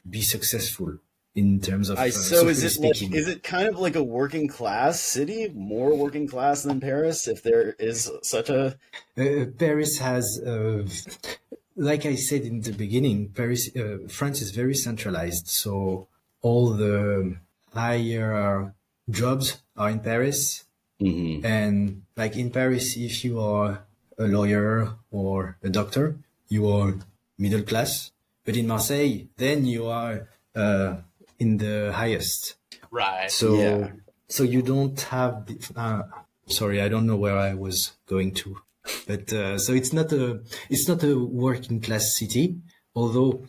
[0.08, 0.90] be successful
[1.34, 4.02] in terms of I, uh, so is it like, is it kind of like a
[4.02, 5.40] working class city?
[5.54, 8.62] More working class than paris if there is such a
[9.16, 10.82] uh, paris has uh,
[11.76, 15.46] like i said in the beginning paris uh, france is very centralized.
[15.62, 16.08] So
[16.40, 17.36] all the
[17.72, 18.74] higher
[19.20, 20.64] jobs are in paris
[21.00, 21.46] Mm-hmm.
[21.46, 23.84] And like in Paris, if you are
[24.18, 26.94] a lawyer or a doctor, you are
[27.38, 28.10] middle class.
[28.44, 30.96] But in Marseille, then you are uh,
[31.38, 32.56] in the highest.
[32.90, 33.30] Right.
[33.30, 33.90] So, yeah.
[34.28, 35.46] so you don't have.
[35.46, 36.02] The, uh,
[36.46, 38.56] sorry, I don't know where I was going to.
[39.06, 42.58] but uh, so it's not a it's not a working class city,
[42.94, 43.44] although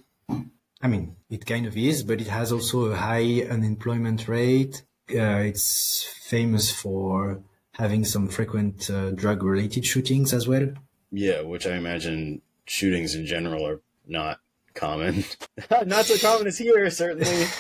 [0.81, 4.83] I mean it kind of is, but it has also a high unemployment rate.
[5.12, 7.41] Uh, it's famous for
[7.74, 10.69] having some frequent uh, drug related shootings as well.
[11.12, 14.39] Yeah, which I imagine shootings in general are not
[14.74, 15.24] common.
[15.86, 17.48] not so common as here, certainly.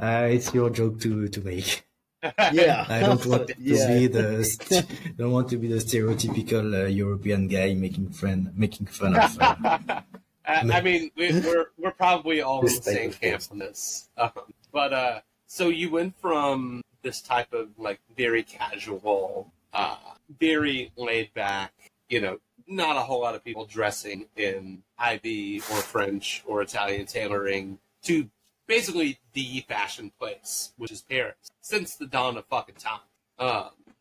[0.00, 1.84] Uh, it's your joke to to make.
[2.52, 3.86] Yeah, I don't want to yeah.
[3.86, 9.14] be the don't want to be the stereotypical uh, European guy making friend making fun
[9.14, 9.38] of.
[9.38, 10.02] Uh,
[10.46, 14.08] I mean, we, are we're, we're probably all in the same camp on this.
[14.16, 14.30] Um,
[14.72, 19.96] but uh, so you went from this type of like very casual, uh,
[20.40, 21.72] very laid back,
[22.08, 27.06] you know, not a whole lot of people dressing in Ivy or French or Italian
[27.06, 28.28] tailoring to
[28.66, 33.00] basically the fashion place, which is Paris, since the dawn of fucking time.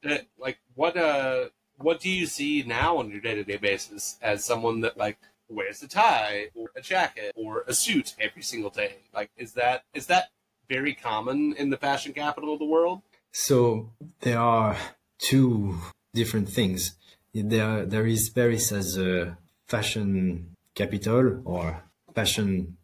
[0.03, 1.45] Eh, like, what uh,
[1.77, 5.17] what do you see now on your day to day basis as someone that like
[5.49, 8.97] wears a tie or a jacket or a suit every single day?
[9.13, 10.29] Like, is that is that
[10.69, 13.01] very common in the fashion capital of the world?
[13.31, 14.77] So there are
[15.19, 15.77] two
[16.13, 16.95] different things.
[17.33, 22.77] There, there is Paris as a fashion capital or fashion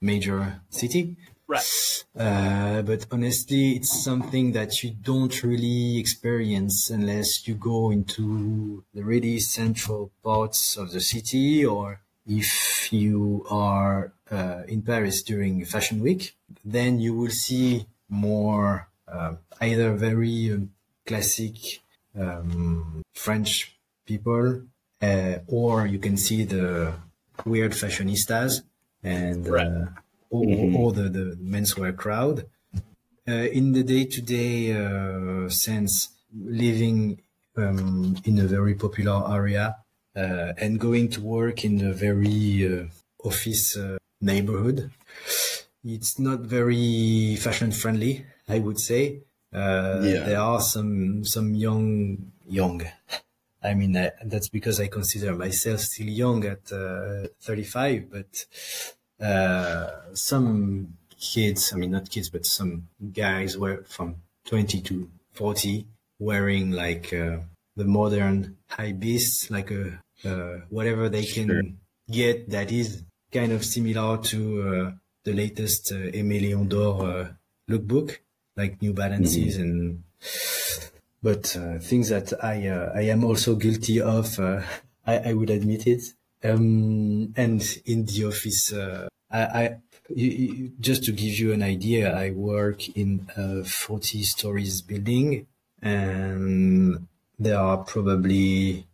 [0.00, 1.16] major city.
[1.48, 2.04] Right.
[2.18, 9.04] Uh, but honestly, it's something that you don't really experience unless you go into the
[9.04, 16.00] really central parts of the city or if you are uh, in Paris during Fashion
[16.00, 20.70] Week, then you will see more uh, either very um,
[21.06, 21.80] classic
[22.18, 24.62] um, French people,
[25.02, 26.92] uh, or you can see the
[27.44, 28.62] weird fashionistas
[29.02, 29.66] and right.
[29.66, 29.86] Uh,
[30.30, 30.76] or, mm-hmm.
[30.76, 32.46] or, the, the menswear crowd.
[33.28, 37.20] Uh, in the day-to-day uh, sense, living
[37.56, 39.76] um, in a very popular area
[40.14, 42.88] and going to work in a very
[43.22, 43.76] office
[44.26, 44.90] neighborhood,
[45.84, 49.22] it's not very fashion friendly, I would say.
[49.52, 50.24] Uh, yeah.
[50.24, 52.82] There are some some young young.
[53.62, 58.46] I mean, uh, that's because I consider myself still young at uh, 35, but
[59.20, 65.86] uh, some kids, I mean, not kids, but some guys were from 20 to 40
[66.18, 67.38] wearing like uh,
[67.76, 71.62] the modern hypebeasts, like a, uh, whatever they can sure.
[72.10, 74.92] get that is kind of similar to
[75.26, 77.28] the latest uh, Aimé d'Or uh,
[77.68, 78.18] lookbook,
[78.56, 79.62] like New Balances mm-hmm.
[79.62, 80.02] and
[81.22, 84.38] but uh, things that I uh, I am also guilty of.
[84.38, 84.62] Uh,
[85.06, 86.02] I, I would admit it.
[86.44, 89.76] Um, and in the office, uh, I, I
[90.08, 95.46] you, you, just to give you an idea, I work in a 40 stories building,
[95.82, 97.08] and
[97.38, 98.86] there are probably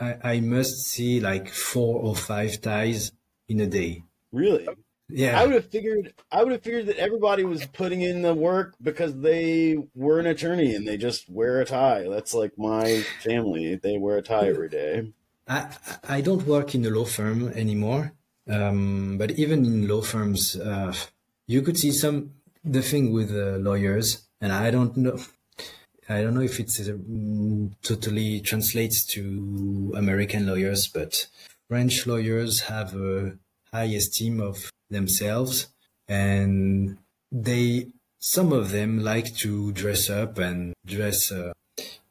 [0.00, 3.12] I, I must see like four or five ties
[3.48, 4.04] in a day.
[4.32, 4.66] Really?
[5.08, 5.40] Yeah.
[5.40, 8.74] I would have figured I would have figured that everybody was putting in the work
[8.80, 12.06] because they were an attorney and they just wear a tie.
[12.08, 13.74] That's like my family.
[13.74, 15.12] They wear a tie every day.
[15.48, 15.76] I
[16.08, 18.12] I don't work in a law firm anymore.
[18.48, 20.94] Um, but even in law firms, uh,
[21.46, 22.34] you could see some
[22.64, 25.18] the thing with uh, lawyers, and I don't know.
[26.10, 26.96] I don't know if it's uh,
[27.82, 31.28] totally translates to American lawyers, but
[31.68, 33.38] French lawyers have a
[33.72, 35.68] high esteem of themselves
[36.08, 36.98] and
[37.30, 37.86] they
[38.18, 41.52] some of them like to dress up and dress uh,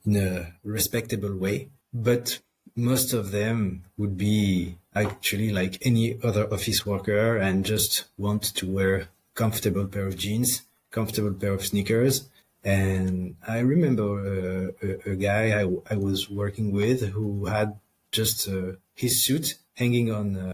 [0.05, 2.39] in a respectable way but
[2.75, 8.65] most of them would be actually like any other office worker and just want to
[8.65, 12.29] wear comfortable pair of jeans comfortable pair of sneakers
[12.63, 17.79] and i remember uh, a, a, guy I, I was working with who had
[18.11, 20.53] just uh, his suit hanging on uh,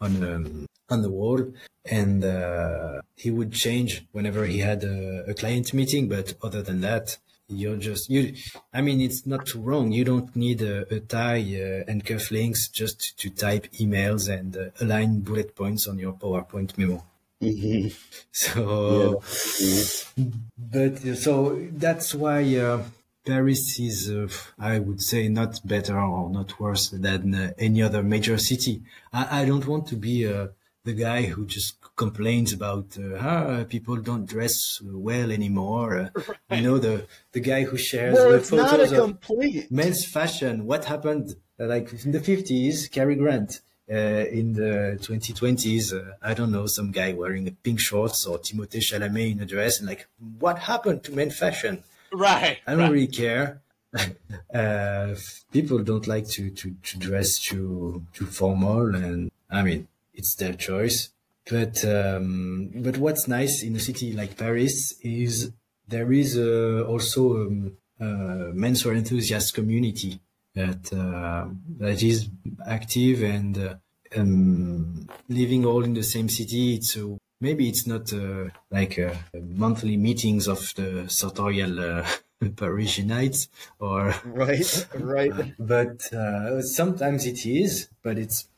[0.00, 1.52] on um, on the wall,
[1.84, 2.24] and
[3.16, 6.08] he would change whenever he had a, a, client meeting.
[6.08, 8.34] But other than that, you're just you.
[8.72, 9.92] I mean, it's not too wrong.
[9.92, 14.70] You don't need a, a tie uh, and cufflinks just to type emails and uh,
[14.80, 17.04] align bullet points on your PowerPoint memo.
[17.44, 17.88] Mm-hmm.
[18.36, 19.22] So,
[19.60, 20.24] yeah.
[20.58, 22.82] but so that's why uh,
[23.24, 24.26] Paris is, uh,
[24.58, 28.82] I would say, not better or not worse than uh, any other major city.
[29.12, 30.48] I, I don't want to be uh,
[30.84, 36.10] the guy who just complains about uh, ah, people don't dress well anymore.
[36.28, 36.38] Right.
[36.50, 39.64] Uh, you know, the the guy who shares well, the it's photos not a complete.
[39.64, 40.66] of men's fashion.
[40.66, 41.36] What happened?
[41.58, 43.60] Uh, like in the fifties, Cary Grant.
[43.88, 49.32] In the 2020s, I don't know, some guy wearing a pink shorts or Timothée Chalamet
[49.32, 50.06] in a dress, and like,
[50.38, 51.82] what happened to men fashion?
[52.12, 52.58] Right.
[52.66, 52.90] I don't right.
[52.92, 53.60] really care.
[54.54, 55.14] uh,
[55.52, 60.54] people don't like to, to, to dress too too formal, and I mean it's their
[60.54, 61.10] choice.
[61.48, 65.52] But um, but what's nice in a city like Paris is
[65.86, 68.04] there is uh, also um, a
[68.54, 70.20] menswear enthusiast community
[70.54, 72.28] that uh, that is
[72.66, 73.74] active and uh,
[74.16, 76.80] um, living all in the same city.
[76.80, 82.06] So maybe it's not uh, like uh, monthly meetings of the sartorial uh,
[82.56, 85.54] Parisianites or right, right.
[85.58, 88.48] but uh, sometimes it is, but it's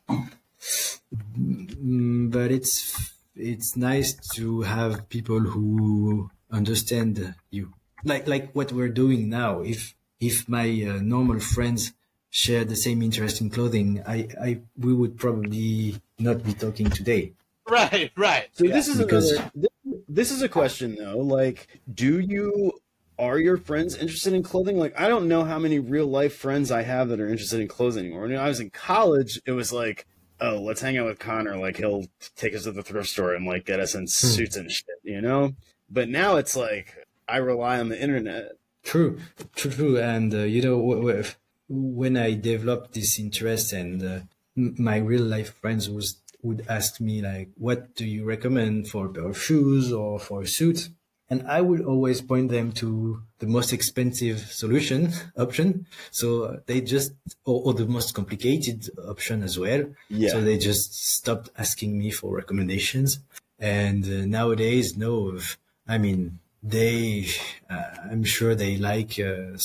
[1.15, 8.89] mm, but it's it's nice to have people who understand you like like what we're
[9.03, 11.93] doing now if if my uh, normal friends
[12.29, 17.31] share the same interest in clothing i i we would probably not be talking today
[17.69, 18.73] right right so yeah.
[18.73, 19.71] this is because another, this,
[20.07, 22.73] this is a question though like do you
[23.19, 24.77] are your friends interested in clothing?
[24.77, 27.67] Like, I don't know how many real life friends I have that are interested in
[27.67, 28.21] clothes anymore.
[28.21, 30.05] When I was in college, it was like,
[30.39, 31.57] oh, let's hang out with Connor.
[31.57, 34.07] Like, he'll take us to the thrift store and like get us in hmm.
[34.07, 35.53] suits and shit, you know?
[35.89, 36.95] But now it's like,
[37.27, 38.51] I rely on the internet.
[38.87, 39.19] True,
[39.53, 39.99] true, true.
[39.99, 41.23] And, uh, you know,
[41.67, 44.19] when I developed this interest and uh,
[44.55, 49.09] my real life friends was would ask me like, what do you recommend for a
[49.09, 50.87] pair of shoes or for a suit?
[51.29, 55.85] And I would always point them to the most expensive solution option.
[56.11, 57.11] So they just,
[57.43, 59.83] or, or the most complicated option as well.
[60.09, 60.29] Yeah.
[60.29, 63.19] So they just stopped asking me for recommendations.
[63.59, 65.37] And uh, nowadays, no,
[65.85, 67.27] I mean, they,
[67.69, 69.57] uh, I'm sure they like, uh,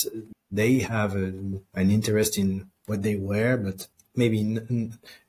[0.50, 1.33] they have a,
[1.74, 4.59] an interest in what they wear, but maybe,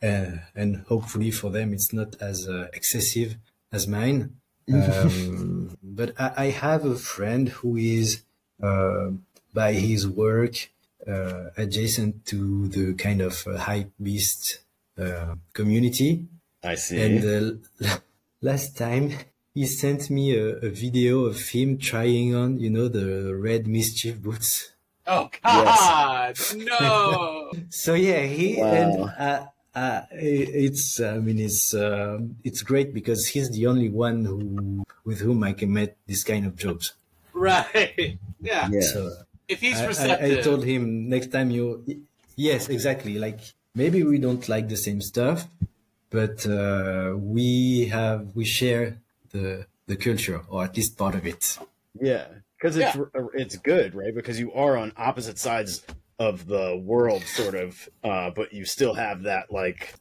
[0.01, 3.37] uh, and hopefully for them, it's not as uh, excessive
[3.71, 4.35] as mine
[4.73, 8.23] um, but I, I, have a friend who is,
[8.61, 9.09] uh,
[9.53, 10.69] by his work,
[11.05, 14.59] uh, adjacent to the kind of uh, hype beast
[14.97, 16.27] uh, community.
[16.63, 17.01] I see.
[17.01, 17.97] And uh,
[18.41, 19.11] last time
[19.53, 24.21] he sent me a, a, video of him trying on, you know, the red MSCHF
[24.21, 24.73] boots.
[25.05, 26.55] Oh God, yes.
[26.55, 27.51] no!
[27.69, 28.73] so yeah, he wow.
[28.73, 34.23] and uh, uh, it's I mean it's uh, it's great because he's the only one
[34.23, 36.93] who with whom I can make this kind of jokes.
[37.33, 38.17] Right.
[38.39, 38.69] Yeah.
[38.71, 38.81] yeah.
[38.81, 39.11] So
[39.47, 41.83] if he's receptive, I, I, told him next time you.
[42.35, 43.19] Yes, exactly.
[43.19, 43.39] Like
[43.75, 45.47] maybe we don't like the same stuff,
[46.09, 49.01] but uh, we have we share
[49.33, 51.59] the the culture or at least part of it.
[51.99, 53.03] Yeah, because it's yeah.
[53.33, 54.15] it's good, right?
[54.15, 55.85] Because you are on opposite sides
[56.19, 59.93] of the world, sort of, uh, but you still have that like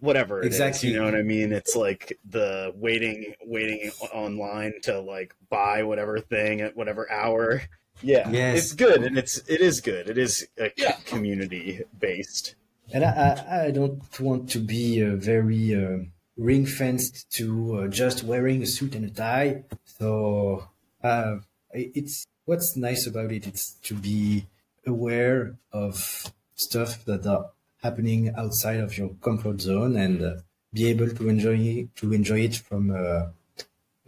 [0.00, 0.88] whatever exactly.
[0.88, 1.52] Is, you know what I mean?
[1.52, 7.62] It's like the waiting, waiting online to like buy whatever thing at whatever hour.
[8.02, 8.58] Yeah, yes.
[8.58, 10.08] it's good, and it's it is good.
[10.08, 10.96] It is yeah.
[11.06, 12.56] community based.
[12.92, 16.04] And I, I don't want to be uh, very uh,
[16.36, 19.64] ring fenced to uh, just wearing a suit and a tie.
[19.84, 20.68] So
[21.02, 21.36] uh,
[21.72, 23.46] it's what's nice about it.
[23.46, 24.46] It's to be
[24.86, 27.50] aware of stuff that are
[27.82, 30.34] happening outside of your comfort zone and uh,
[30.72, 33.32] be able to enjoy to enjoy it from a,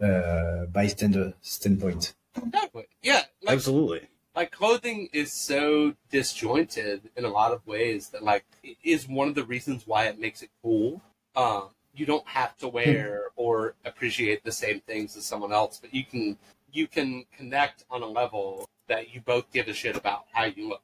[0.01, 2.13] a bystander standpoint.
[2.35, 2.87] Exactly.
[3.01, 3.23] Yeah.
[3.41, 4.07] Like, Absolutely.
[4.35, 9.27] Like clothing is so disjointed in a lot of ways that like it is one
[9.29, 11.01] of the reasons why it makes it cool.
[11.35, 15.93] Um, you don't have to wear or appreciate the same things as someone else, but
[15.93, 16.37] you can
[16.71, 20.69] you can connect on a level that you both give a shit about how you
[20.69, 20.81] look,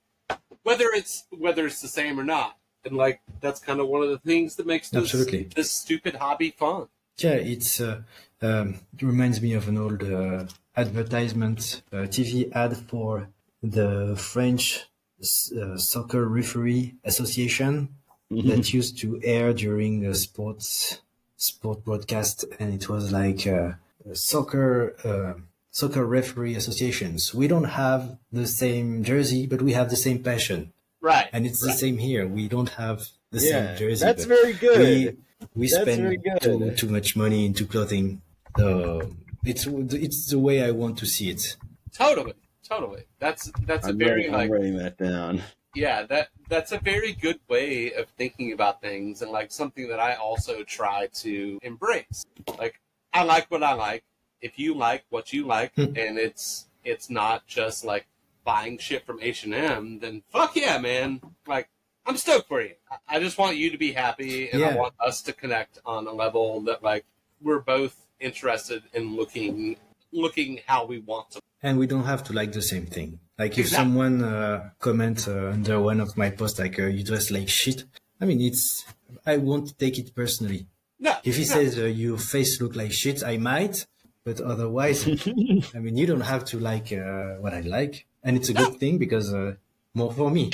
[0.64, 2.58] whether it's whether it's the same or not.
[2.86, 5.50] And like that's kind of one of the things that makes this Absolutely.
[5.56, 6.88] this stupid hobby fun.
[7.18, 8.02] Yeah, it's uh,
[8.42, 10.46] um, it reminds me of an old uh,
[10.76, 13.30] advertisement uh, TV ad for
[13.62, 14.88] the French
[15.22, 17.90] uh, Soccer Referee Association
[18.32, 18.50] mm-hmm.
[18.50, 21.02] that used to air during the sports
[21.44, 23.74] sport broadcast, and it was like uh,
[24.14, 25.40] soccer uh,
[25.72, 27.34] soccer referee associations.
[27.34, 30.72] We don't have the same jersey, but we have the same passion.
[31.02, 31.28] Right.
[31.34, 31.72] And it's right.
[31.72, 32.26] the same here.
[32.28, 34.06] We don't have the yeah, same jersey.
[34.06, 35.18] That's very good.
[35.56, 38.22] We, we spend too, too much money into clothing.
[38.58, 39.12] So
[39.44, 41.58] it's it's the way I want to see it.
[41.92, 42.36] Totally,
[42.68, 43.04] totally.
[43.20, 45.42] That's that's I'm a very I'm writing that down.
[45.76, 50.00] Yeah, that that's a very good way of thinking about things, and like something that
[50.00, 52.26] I also try to embrace.
[52.58, 52.80] Like
[53.14, 54.04] I like what I like
[54.44, 55.86] if you like what you like hmm.
[55.96, 58.06] and it's it's not just like
[58.44, 61.22] buying shit from H and M, then fuck yeah, man!
[61.48, 61.70] Like
[62.06, 62.74] I'm stoked for you.
[63.08, 64.70] I just want you to be happy, and yeah.
[64.70, 67.06] I want us to connect on a level that like
[67.42, 69.78] we're both interested in looking
[70.12, 71.40] looking how we want to.
[71.62, 73.20] And we don't have to like the same thing.
[73.38, 73.84] Like if exactly.
[73.84, 77.84] someone uh, comments uh, under one of my posts like uh, you dress like shit,
[78.22, 78.86] I mean it's
[79.26, 80.68] I won't take it personally.
[81.00, 81.48] No, if he no.
[81.48, 83.86] says uh, your face look like shit, I might,
[84.24, 85.08] but otherwise,
[85.76, 88.66] I mean you don't have to like uh, what I like, and it's a no.
[88.66, 89.56] good thing because uh,
[89.94, 90.52] more for me.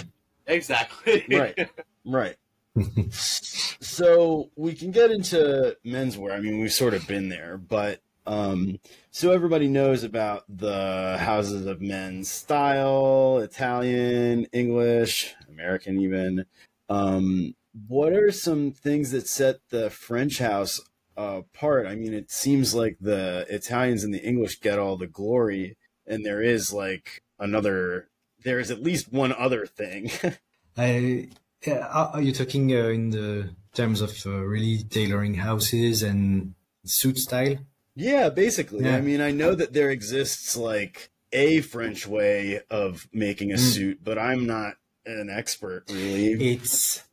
[0.48, 1.26] Exactly.
[1.32, 1.70] right.
[2.06, 2.36] Right.
[3.12, 6.34] so we can get into menswear.
[6.34, 11.66] I mean, we've sort of been there, but um, so everybody knows about the houses
[11.66, 16.46] of men's style, Italian, English, American, even.
[16.90, 17.56] Um,
[17.88, 20.80] what are some things that set the French house
[21.18, 21.88] apart?
[21.88, 25.76] I mean, it seems like the Italians and the English get all the glory,
[26.06, 28.10] and there is like another.
[28.44, 30.12] There is at least one other thing.
[30.78, 31.30] I
[31.68, 36.54] are you talking uh, in the terms of uh, really tailoring houses and
[36.86, 37.58] suit style?
[38.00, 38.86] Yeah, basically.
[38.86, 38.96] Yeah.
[38.96, 43.60] I mean, I know that there exists like a French way of making a mm.
[43.60, 44.76] suit, but I'm not
[45.06, 46.54] an expert really.
[46.54, 47.04] It's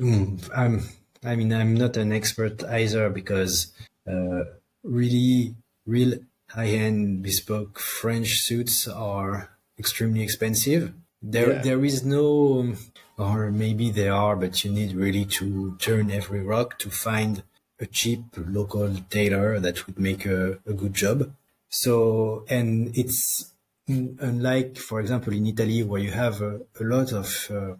[0.00, 0.88] mm, I'm
[1.24, 3.72] I mean I'm not an expert either because
[4.06, 4.44] uh,
[4.84, 6.14] really real
[6.50, 10.92] high-end bespoke French suits are extremely expensive.
[11.20, 11.62] There yeah.
[11.62, 12.74] there is no
[13.18, 17.42] or maybe there are, but you need really to turn every rock to find
[17.80, 21.32] a cheap local tailor that would make a, a good job.
[21.68, 23.52] So, and it's
[23.88, 27.74] unlike, for example, in Italy, where you have a, a lot of uh,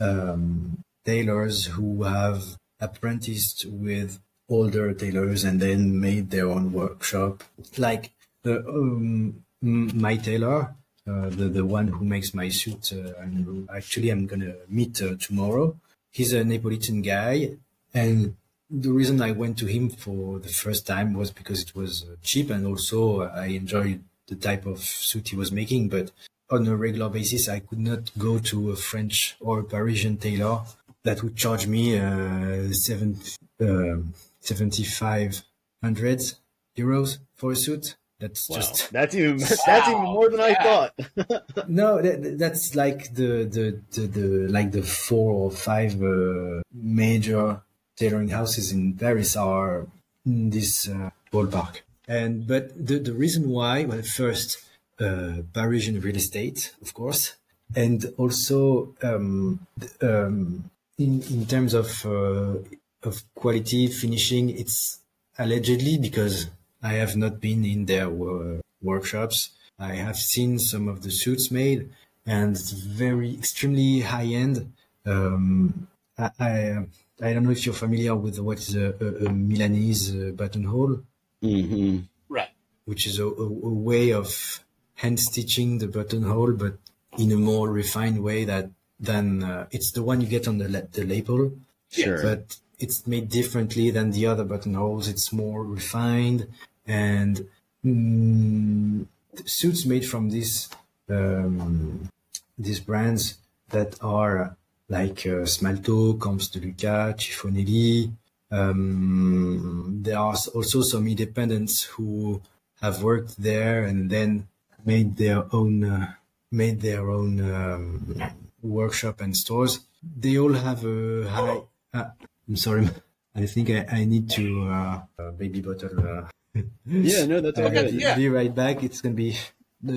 [0.00, 7.42] um, tailors who have apprenticed with older tailors and then made their own workshop.
[7.76, 8.12] Like
[8.42, 10.74] the, um, my tailor,
[11.06, 15.14] uh, the the one who makes my suit, uh, and actually I'm gonna meet uh,
[15.16, 15.76] tomorrow.
[16.10, 17.56] He's a Neapolitan guy,
[17.94, 18.36] and
[18.70, 22.16] the reason I went to him for the first time was because it was uh,
[22.22, 25.88] cheap, and also I enjoyed the type of suit he was making.
[25.88, 26.10] But
[26.50, 30.62] on a regular basis, I could not go to a French or a Parisian tailor
[31.04, 33.18] that would charge me uh, seven,
[33.60, 33.98] uh,
[34.40, 36.34] 7,500
[36.76, 37.96] euros for a suit.
[38.18, 38.56] That's wow.
[38.56, 39.84] just that's even that's wow.
[39.88, 40.46] even more than yeah.
[40.46, 41.68] I thought.
[41.68, 47.60] no, that, that's like the, the, the the like the four or five uh, major
[47.96, 49.86] tailoring houses in Paris are
[50.24, 51.80] in this uh, ballpark.
[52.08, 54.58] And but the the reason why, well, first
[55.00, 57.34] uh, Parisian real estate, of course,
[57.74, 59.66] and also um,
[60.00, 62.58] um, in in terms of uh,
[63.02, 65.00] of quality finishing, it's
[65.38, 66.48] allegedly because
[66.82, 69.50] I have not been in their uh, workshops.
[69.78, 71.90] I have seen some of the suits made,
[72.24, 74.72] and it's very extremely high end.
[75.04, 75.88] Um,
[76.18, 76.86] I, I,
[77.20, 81.00] I don't know if you're familiar with what is a, a, a Milanese uh, buttonhole,
[81.42, 82.00] mm-hmm.
[82.28, 82.50] right?
[82.84, 84.64] Which is a, a, way of
[84.94, 86.76] hand stitching the buttonhole, but
[87.18, 90.88] in a more refined way that than uh, it's the one you get on the
[90.92, 91.52] the label.
[91.90, 92.22] Sure.
[92.22, 95.08] But it's made differently than the other buttonholes.
[95.08, 96.48] It's more refined
[96.86, 97.48] and
[97.84, 99.06] mm,
[99.44, 100.68] suits made from these
[101.08, 102.10] um,
[102.58, 103.38] these brands
[103.70, 104.56] that are
[104.88, 108.10] like uh, Smalto, Camps de Lucas, Cifonelli.
[108.50, 112.40] Um, there are also some independents who
[112.80, 114.46] have worked there and then
[114.84, 116.12] made their own uh,
[116.52, 118.22] made their own um,
[118.62, 119.80] workshop and stores.
[120.02, 121.62] They all have a high.
[121.92, 122.10] Uh,
[122.48, 122.88] I'm sorry.
[123.34, 125.98] I think I, I need to uh, baby bottle.
[126.00, 126.28] Uh,
[126.86, 127.90] yeah, no, that's okay.
[127.90, 128.16] Yeah.
[128.16, 128.82] Be right back.
[128.82, 129.36] It's gonna be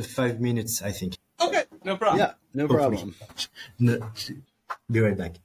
[0.03, 1.15] five minutes, I think.
[1.39, 2.19] Okay, no problem.
[2.19, 3.15] Yeah, no problem.
[3.79, 4.11] No,
[4.91, 5.35] be right back.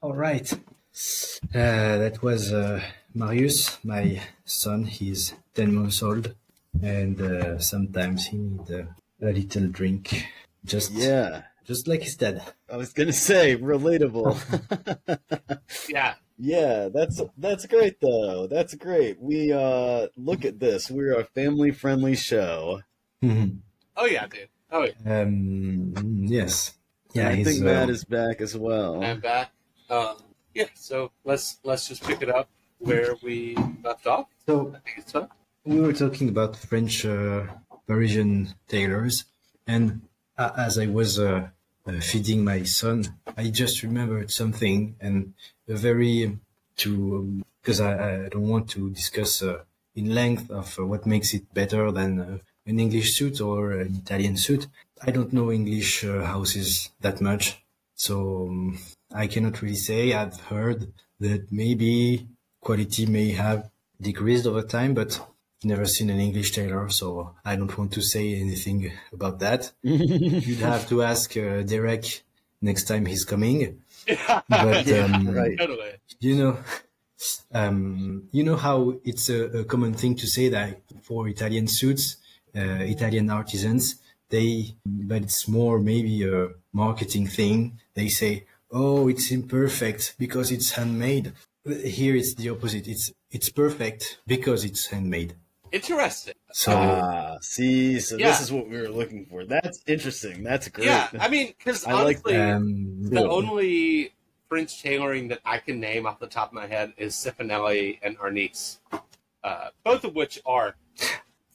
[0.00, 0.50] All right.
[0.52, 2.80] Uh, that was uh,
[3.14, 4.84] Marius, my son.
[4.84, 6.34] He's 10 months old,
[6.82, 8.88] and uh, sometimes he needs a,
[9.22, 10.26] a little drink.
[10.64, 12.42] Just yeah, just like his dad.
[12.70, 14.38] I was gonna say relatable.
[15.88, 16.14] yeah.
[16.42, 18.46] Yeah, that's that's great though.
[18.46, 19.20] That's great.
[19.20, 20.90] We uh look at this.
[20.90, 22.80] We're a family friendly show.
[23.22, 23.56] Mm-hmm.
[23.96, 24.48] Oh yeah, dude.
[24.70, 25.20] Oh yeah.
[25.20, 25.92] Um
[26.26, 26.78] yes.
[27.12, 29.02] Yeah, I think Matt uh, is back as well.
[29.02, 29.50] I'm back.
[29.88, 30.16] Um
[30.54, 32.48] yeah, so let's let's just pick it up
[32.78, 34.26] where we left off.
[34.46, 35.28] So I think it's fun.
[35.64, 37.46] We were talking about French uh,
[37.86, 39.24] Parisian tailors
[39.66, 40.02] and
[40.38, 41.48] uh, as I was uh,
[41.86, 45.34] uh, feeding my son, I just remembered something and
[45.68, 46.38] a very
[46.78, 49.62] to because I, I, don't want to discuss uh,
[49.94, 53.96] in length of uh, what makes it better than uh, an English suit or an
[54.02, 54.66] Italian suit.
[55.02, 57.62] I don't know English uh, houses that much,
[57.94, 58.78] so um,
[59.14, 60.12] I cannot really say.
[60.12, 62.26] I've heard that maybe
[62.60, 63.70] quality may have
[64.00, 65.20] decreased over time, but
[65.64, 69.72] never seen an English tailor, so I don't want to say anything about that.
[69.82, 72.22] You'd have to ask uh, Derek
[72.60, 73.82] next time he's coming.
[74.48, 75.58] But um, right.
[76.20, 76.58] you know,
[77.52, 82.16] um, you know how it's a, a, common thing to say that for Italian suits,
[82.56, 83.96] uh, Italian artisans,
[84.30, 87.80] they, but it's more maybe a marketing thing.
[87.94, 91.32] They say, "Oh, it's imperfect because it's handmade."
[91.64, 92.88] Here it's the opposite.
[92.88, 95.34] It's it's perfect because it's handmade.
[95.72, 96.34] Interesting.
[96.52, 98.28] So, uh, see, so yeah.
[98.28, 99.44] this is what we were looking for.
[99.44, 100.42] That's interesting.
[100.42, 100.86] That's great.
[100.86, 103.32] Yeah, I mean, because honestly, like, um, the cool.
[103.32, 104.12] only
[104.48, 108.18] French tailoring that I can name off the top of my head is Cifonelli and
[108.18, 108.78] Arnys,
[109.44, 110.74] uh, both of which are,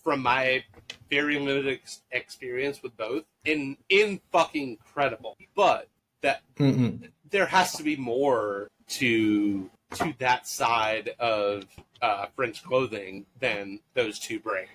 [0.05, 0.63] from my
[1.09, 5.35] very limited ex- experience with both, in in fucking incredible.
[5.53, 5.89] But
[6.21, 11.65] that mm there has to be more to to that side of
[12.01, 14.67] uh, French clothing than those two bring.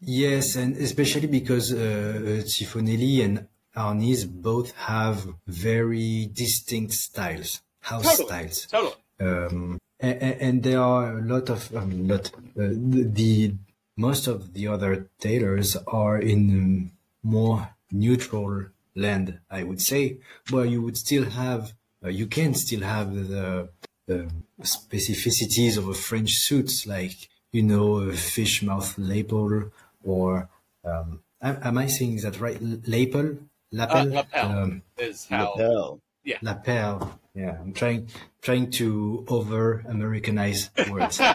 [0.00, 8.28] Yes, and especially because uh, Cifonelli and Arnys both have very distinct styles, house totally.
[8.28, 8.66] styles.
[8.66, 8.94] Totally.
[9.20, 13.54] Um, and, and, there are a lot of, mean, lot, uh, the, the,
[13.96, 16.92] most of the other tailors are in
[17.22, 20.18] more neutral land, I would say,
[20.50, 21.72] where you would still have,
[22.04, 23.70] uh, you can still have the
[24.06, 24.30] the
[24.60, 29.70] specificities of a French suit, like you know, a fish mouth lapel
[30.02, 30.48] or
[30.84, 32.58] um, am, I saying that right?
[32.60, 33.38] Lapel,
[33.72, 35.52] lapel, uh, lapel um, is how.
[35.52, 36.00] Lapel.
[36.24, 36.38] Yeah.
[36.42, 37.20] Lapel.
[37.34, 38.08] Yeah, I'm trying
[38.42, 41.18] trying to over Americanize words.
[41.20, 41.32] no,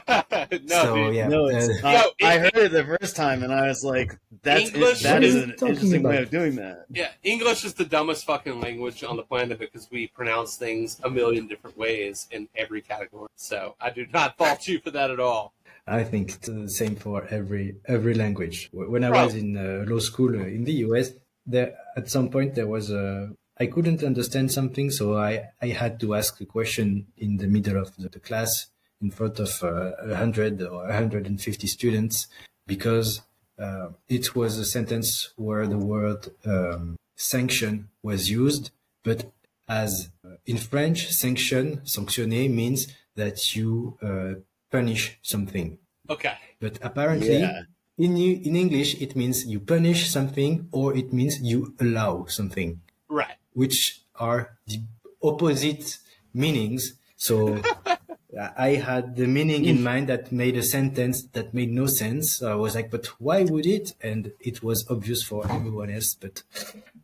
[0.70, 1.16] so, dude.
[1.16, 1.28] yeah.
[1.28, 5.04] No, uh, uh, I heard it the first time and I was like, "That's English,
[5.04, 6.10] that is an interesting about?
[6.10, 9.90] way of doing that." Yeah, English is the dumbest fucking language on the planet because
[9.92, 13.28] we pronounce things a million different ways in every category.
[13.36, 15.54] So I do not fault you for that at all.
[15.86, 18.70] I think it's the same for every every language.
[18.72, 21.12] When I was in uh, law school uh, in the US,
[21.46, 23.32] there at some point there was a
[23.62, 27.76] I couldn't understand something, so I, I had to ask a question in the middle
[27.82, 28.68] of the, the class
[29.02, 32.28] in front of uh, 100 or 150 students
[32.66, 33.22] because
[33.60, 38.72] uh, it was a sentence where the word um, sanction was used,
[39.04, 39.30] but
[39.68, 44.40] as uh, in French, sanction, sanctionner means that you uh,
[44.72, 45.78] punish something.
[46.10, 46.36] Okay.
[46.62, 47.64] But apparently, yeah.
[47.98, 52.82] in in English, it means you punish something or it means you allow something.
[53.10, 53.80] Right which
[54.16, 54.80] are the
[55.22, 55.98] opposite
[56.34, 56.94] meanings.
[57.18, 57.62] So
[58.68, 62.42] I had the meaning in mind that made a sentence that made no sense.
[62.42, 63.96] I was like, but why would it?
[64.02, 66.44] And it was obvious for everyone else, but,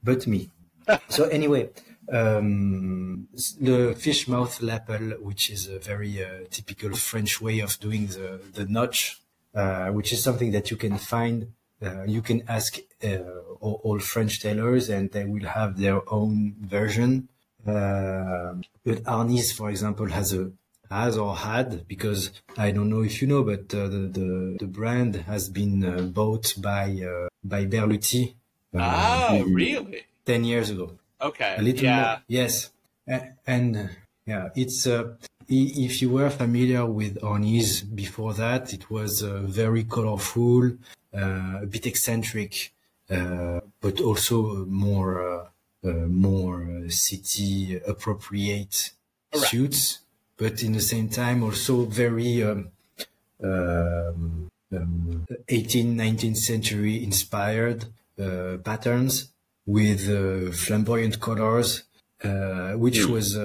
[0.02, 0.50] but me.
[1.10, 1.72] so anyway,
[2.10, 3.28] um,
[3.60, 8.40] the fish mouth lapel, which is a very uh, typical French way of doing the,
[8.54, 9.20] the notch,
[9.54, 11.52] uh, which is something that you can find
[11.82, 13.18] uh, you can ask uh,
[13.60, 17.28] all, all, French tailors and they will have their own version.
[17.68, 18.54] Uh,
[18.86, 20.52] but Arnys, for example, has a
[20.90, 24.68] has or had because I don't know if you know, but uh, the, the, the
[24.68, 28.34] brand has been uh, bought by uh, by Berluti.
[28.74, 30.06] oh, really?
[30.26, 30.92] Ten years ago.
[31.22, 31.56] Okay.
[31.58, 32.02] A little yeah.
[32.02, 32.72] More, yes,
[33.48, 33.90] and
[34.26, 34.88] yeah, it's
[35.48, 40.72] if you were familiar with Arnys before that, it was very colorful,
[41.16, 42.74] a bit eccentric,
[43.10, 45.50] uh, but also more
[45.86, 48.92] uh, more city appropriate
[49.34, 49.44] right.
[49.44, 50.00] suits,
[50.38, 52.70] but in the same time also very um,
[53.44, 57.86] um, um, 18th, 19th century inspired
[58.20, 59.32] uh, patterns
[59.66, 61.84] with uh, flamboyant colors,
[62.24, 63.10] uh, which mm.
[63.10, 63.38] was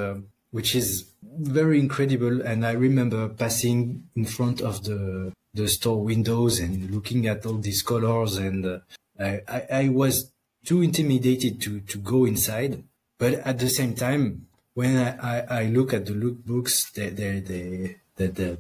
[0.51, 2.41] which is very incredible.
[2.43, 7.59] And I remember passing in front of the the store windows and looking at all
[7.59, 8.79] these colors and uh,
[9.19, 10.33] I, I, was
[10.65, 12.85] too intimidated to, to go inside.
[13.19, 17.41] But at the same time, when I, I, I look at the lookbooks they, they,
[18.17, 18.57] they, they,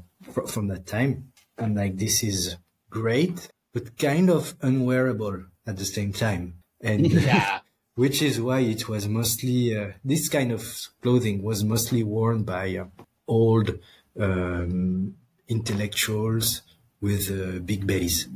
[0.46, 2.56] from that time, I'm like, this is
[2.90, 6.54] great, but kind of unwearable at the same time.
[6.80, 7.60] And yeah.
[7.94, 12.76] which is why it was mostly, uh, this kind of clothing was mostly worn by
[12.76, 12.86] uh,
[13.28, 13.78] old
[14.18, 15.14] um,
[15.48, 16.62] intellectuals
[17.00, 18.26] with uh, big bass.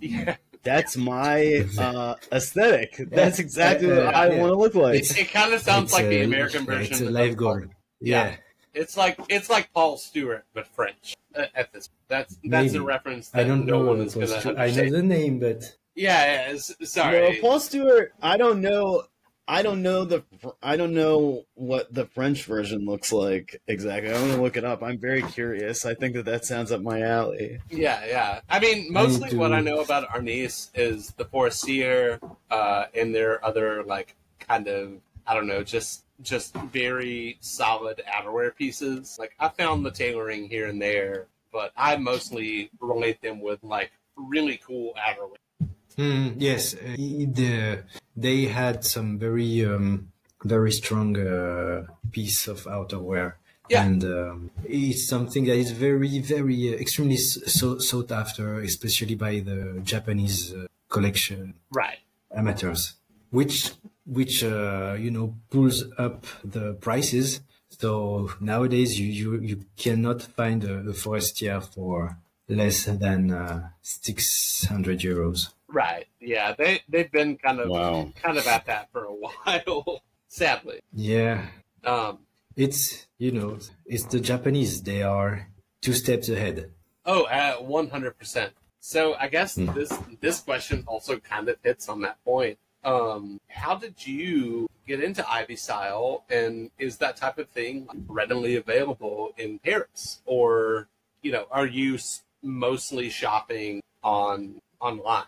[0.00, 0.36] Yeah.
[0.62, 2.96] That's my uh, aesthetic.
[3.10, 4.40] That's exactly uh, what I yeah.
[4.40, 4.96] want to look like.
[4.96, 6.92] It, it kind of sounds it's like a, the American version.
[6.92, 7.70] It's a lifeguard.
[8.00, 8.28] Yeah.
[8.28, 8.36] yeah.
[8.74, 11.14] It's like it's like Paul Stuart but French.
[11.34, 12.78] Uh, at this, that's that's Maybe.
[12.78, 13.30] a reference.
[13.34, 13.88] I don't no know.
[13.88, 15.62] One is gonna I know the name, but
[15.94, 17.34] yeah, yeah sorry.
[17.34, 18.12] No, Paul Stuart.
[18.22, 19.04] I don't know.
[19.48, 20.22] I don't know the
[20.62, 24.10] I don't know what the French version looks like exactly.
[24.10, 24.82] I want to look it up.
[24.82, 25.86] I'm very curious.
[25.86, 27.58] I think that that sounds up my alley.
[27.70, 28.40] Yeah, yeah.
[28.50, 32.20] I mean, mostly what I know about Arnys is the Forestier
[32.50, 38.54] uh, and their other like kind of I don't know, just just very solid outerwear
[38.54, 39.16] pieces.
[39.18, 43.92] Like I found the tailoring here and there, but I mostly relate them with like
[44.14, 45.68] really cool outerwear.
[45.96, 47.82] Mm, yes, uh, the,
[48.20, 50.12] they had some very um,
[50.44, 53.34] very strong uh, piece of outerwear.
[53.68, 53.84] Yeah.
[53.84, 59.40] And um, it's something that is very, very uh, extremely so, sought after, especially by
[59.40, 61.98] the Japanese uh, collection right
[62.34, 62.94] amateurs,
[63.30, 63.72] which
[64.06, 67.40] which uh, you know pulls up the prices.
[67.68, 72.16] So nowadays you you, you cannot find a, a Forestier for
[72.48, 75.52] less than uh, six hundred euros.
[75.68, 76.06] Right.
[76.20, 76.54] Yeah.
[76.56, 78.12] They they've been kind of wow.
[78.22, 80.02] kind of at that for a while.
[80.28, 80.80] sadly.
[80.92, 81.46] Yeah.
[81.84, 82.20] Um.
[82.56, 84.82] It's you know it's the Japanese.
[84.82, 85.48] They are
[85.80, 86.72] two steps ahead.
[87.06, 88.52] oh Oh, one hundred percent.
[88.80, 89.72] So I guess mm.
[89.74, 92.58] this this question also kind of hits on that point.
[92.84, 98.56] Um, how did you get into Ivy Style, and is that type of thing readily
[98.56, 100.88] available in Paris, or
[101.22, 101.98] you know, are you
[102.42, 105.24] mostly shopping on online?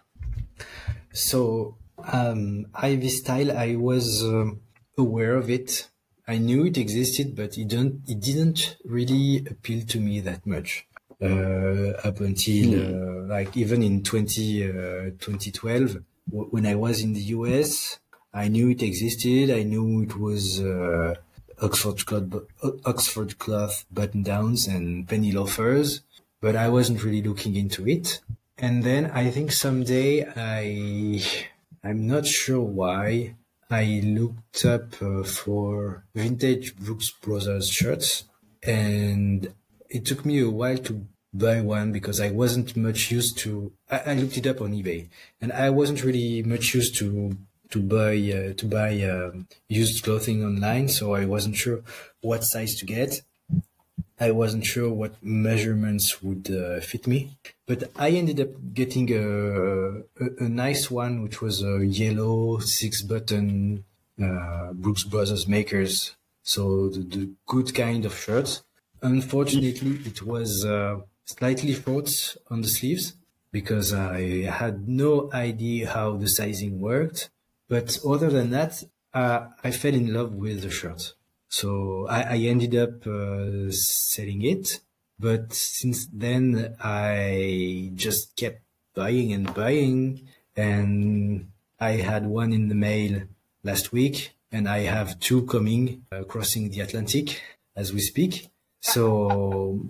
[1.13, 1.77] So
[2.13, 4.61] um, Ivy Style, I was um,
[4.97, 5.89] aware of it.
[6.27, 8.03] I knew it existed, but it didn't.
[8.07, 10.87] It didn't really appeal to me that much
[11.23, 13.25] uh, up until mm.
[13.25, 14.73] uh, like even in 20, uh,
[15.19, 15.99] 2012
[16.31, 17.99] when I was in the US.
[18.33, 19.51] I knew it existed.
[19.51, 21.15] I knew it was uh,
[21.61, 22.45] Oxford cloth,
[22.85, 26.03] Oxford cloth button downs and penny loafers,
[26.41, 28.21] but I wasn't really looking into it.
[28.63, 31.25] And then I think someday I,
[31.83, 33.37] I'm not sure why,
[33.71, 38.25] I looked up uh, for vintage Brooks Brothers shirts.
[38.63, 39.55] And
[39.89, 43.99] it took me a while to buy one because I wasn't much used to, I,
[44.07, 45.09] I looked it up on eBay.
[45.41, 47.39] And I wasn't really much used to
[47.71, 50.89] to buy uh, to buy um, used clothing online.
[50.89, 51.83] So i wasn't sure
[52.21, 53.23] what size to get
[54.23, 60.01] I wasn't sure what measurements would uh, fit me, but I ended up getting a,
[60.25, 63.85] a, a, nice one, which was a yellow six button
[64.23, 66.17] uh, Brooks Brothers makers.
[66.43, 68.61] So the, the, good kind of shirt.
[69.01, 72.11] Unfortunately, it was uh, slightly short
[72.51, 73.15] on the sleeves
[73.51, 77.31] because I had no idea how the sizing worked.
[77.69, 81.15] But other than that, uh, I fell in love with the shirt.
[81.51, 84.81] So I, I ended up uh, selling it.
[85.19, 88.63] But since then, I just kept
[88.95, 90.29] buying and buying.
[90.57, 93.23] And I had one in the mail
[93.63, 97.43] last week, and I have two coming uh, crossing the Atlantic
[97.77, 98.49] as we speak.
[98.81, 99.81] So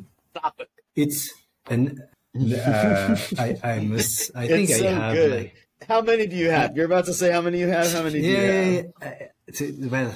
[0.97, 1.33] it's
[1.69, 2.03] an
[2.35, 4.31] uh, I, I must.
[4.35, 5.15] I think so I have.
[5.15, 5.41] Good.
[5.43, 5.55] Like,
[5.87, 6.77] how many do you have?
[6.77, 7.93] You're about to say how many you have.
[7.93, 8.21] How many?
[8.21, 8.83] Yeah,
[9.61, 10.15] well,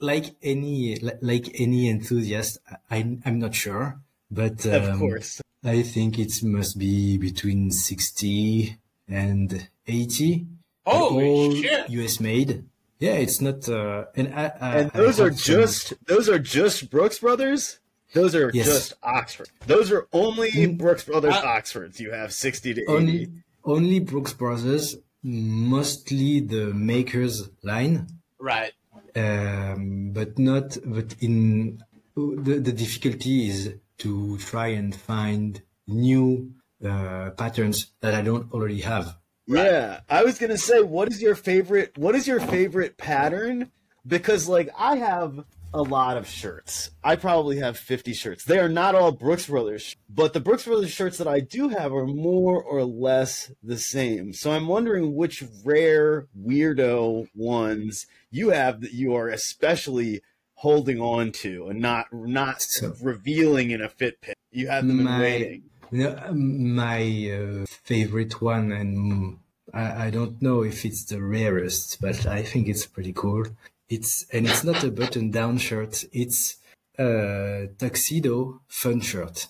[0.00, 2.58] like any like any enthusiast,
[2.90, 4.00] I, I'm not sure,
[4.30, 10.46] but um, of course, I think it must be between sixty and eighty.
[10.86, 11.90] Oh, shit!
[11.90, 12.20] U.S.
[12.20, 12.64] made.
[12.98, 13.68] Yeah, it's not.
[13.68, 15.98] Uh, and I, I, and those are just some...
[16.06, 17.78] those are just Brooks Brothers.
[18.14, 18.66] Those are yes.
[18.66, 19.50] just Oxford.
[19.66, 22.00] Those are only mm, Brooks Brothers uh, Oxfords.
[22.00, 23.32] You have sixty to only, eighty.
[23.64, 28.72] Only Brooks Brothers, mostly the makers line Right.
[29.14, 31.82] Um, but not, but in
[32.16, 36.52] the, the difficulty is to try and find new
[36.84, 39.16] uh, patterns that I don't already have.
[39.48, 39.64] Right.
[39.64, 41.96] Yeah, I was gonna say, what is your favorite?
[41.96, 43.70] What is your favorite pattern?
[44.06, 46.90] Because like I have a lot of shirts.
[47.04, 48.44] I probably have 50 shirts.
[48.44, 51.92] They are not all Brooks Brothers, but the Brooks Brothers shirts that I do have
[51.92, 54.32] are more or less the same.
[54.32, 60.20] So I'm wondering which rare weirdo ones you have that you are especially
[60.54, 64.34] holding on to and not not so, revealing in a fit pin.
[64.50, 65.62] You have them my, in waiting.
[65.90, 69.38] You know, my uh, favorite one, and
[69.72, 73.44] I, I don't know if it's the rarest, but I think it's pretty cool
[73.88, 76.04] it's and it's not a button-down shirt.
[76.12, 76.56] It's
[76.98, 79.46] a tuxedo fun shirt.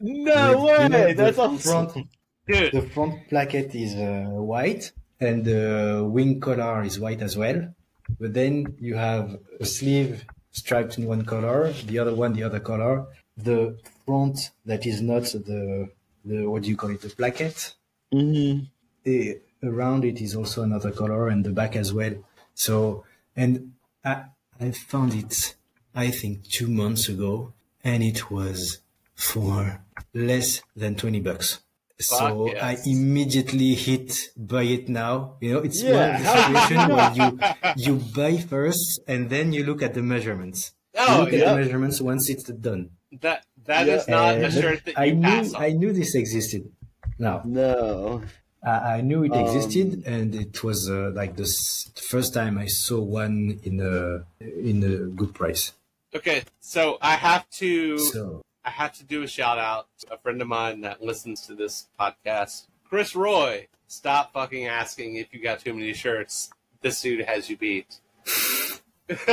[0.00, 0.82] No With, way!
[0.82, 1.58] You know, That's awesome.
[1.58, 2.08] Front,
[2.46, 2.72] Dude.
[2.72, 7.74] The front placket is uh, white, and the wing collar is white as well.
[8.20, 12.60] But then you have a sleeve striped in one color, the other one the other
[12.60, 13.06] color.
[13.36, 15.88] The front that is not the
[16.24, 17.74] the what do you call it the placket.
[18.12, 18.64] Mm-hmm.
[19.04, 22.14] The, around it is also another color, and the back as well.
[22.54, 23.04] So
[23.36, 23.72] and
[24.04, 24.24] I
[24.60, 25.54] I found it
[25.94, 28.80] I think two months ago, and it was
[29.14, 29.80] for
[30.12, 31.60] less than twenty bucks.
[32.00, 32.62] so yes.
[32.62, 35.36] I immediately hit buy it now.
[35.40, 35.94] You know, it's yeah.
[35.94, 37.28] one the situation where you
[37.76, 40.72] you buy first and then you look at the measurements.
[40.96, 41.38] Oh, you look yeah.
[41.38, 42.90] at the measurements once it's done.
[43.20, 43.94] That that yeah.
[43.94, 46.70] is not a shirt that I knew I knew this existed.
[47.18, 48.22] No, no,
[48.64, 51.48] I, I knew it existed, um, and it was uh, like the
[52.08, 55.72] first time I saw one in a in a good price.
[56.14, 58.42] Okay, so I have to so.
[58.64, 61.54] I have to do a shout out to a friend of mine that listens to
[61.54, 63.68] this podcast, Chris Roy.
[63.86, 66.50] Stop fucking asking if you got too many shirts.
[66.80, 68.00] This dude has you beat.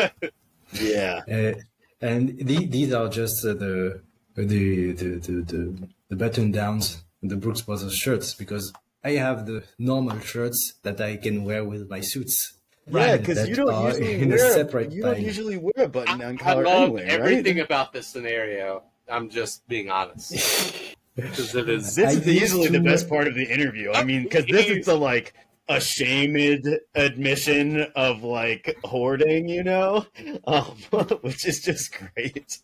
[0.74, 1.22] yeah.
[1.32, 1.54] Uh,
[2.02, 4.02] and the, these are just uh, the,
[4.36, 8.74] the, the the the the button downs, the Brooks Brothers shirts, because
[9.04, 12.58] I have the normal shirts that I can wear with my suits.
[12.88, 16.70] Yeah, because you don't usually wear you don't usually wear a button down collar I
[16.72, 17.66] love anyway, everything right?
[17.70, 18.84] about this scenario.
[19.10, 20.34] I'm just being honest.
[21.14, 21.94] Because it is.
[21.94, 23.92] This is usually the best part of the interview.
[23.92, 25.34] I mean, because this is a like
[25.68, 30.06] ashamed admission of like hoarding, you know,
[30.48, 30.78] um,
[31.22, 32.60] which is just great.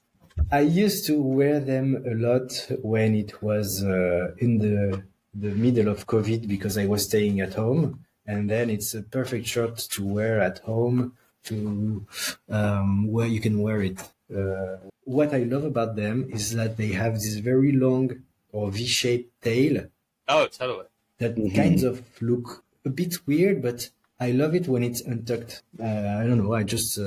[0.49, 5.03] I used to wear them a lot when it was uh, in the
[5.39, 9.45] the middle of COVID because I was staying at home, and then it's a perfect
[9.47, 11.13] shirt to wear at home
[11.43, 12.05] to
[12.49, 13.99] um, where you can wear it.
[14.35, 19.41] Uh, what I love about them is that they have this very long or V-shaped
[19.41, 19.87] tail.
[20.27, 20.85] Oh, totally.
[21.19, 21.55] That mm-hmm.
[21.55, 25.63] kind of look a bit weird, but I love it when it's untucked.
[25.79, 26.53] Uh, I don't know.
[26.53, 27.03] I just uh,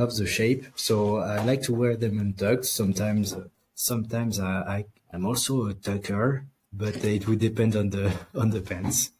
[0.00, 2.66] love the shape, so I like to wear them untucked.
[2.66, 8.12] Sometimes, uh, sometimes I, I I'm also a tucker, but it would depend on the
[8.34, 9.10] on the pants.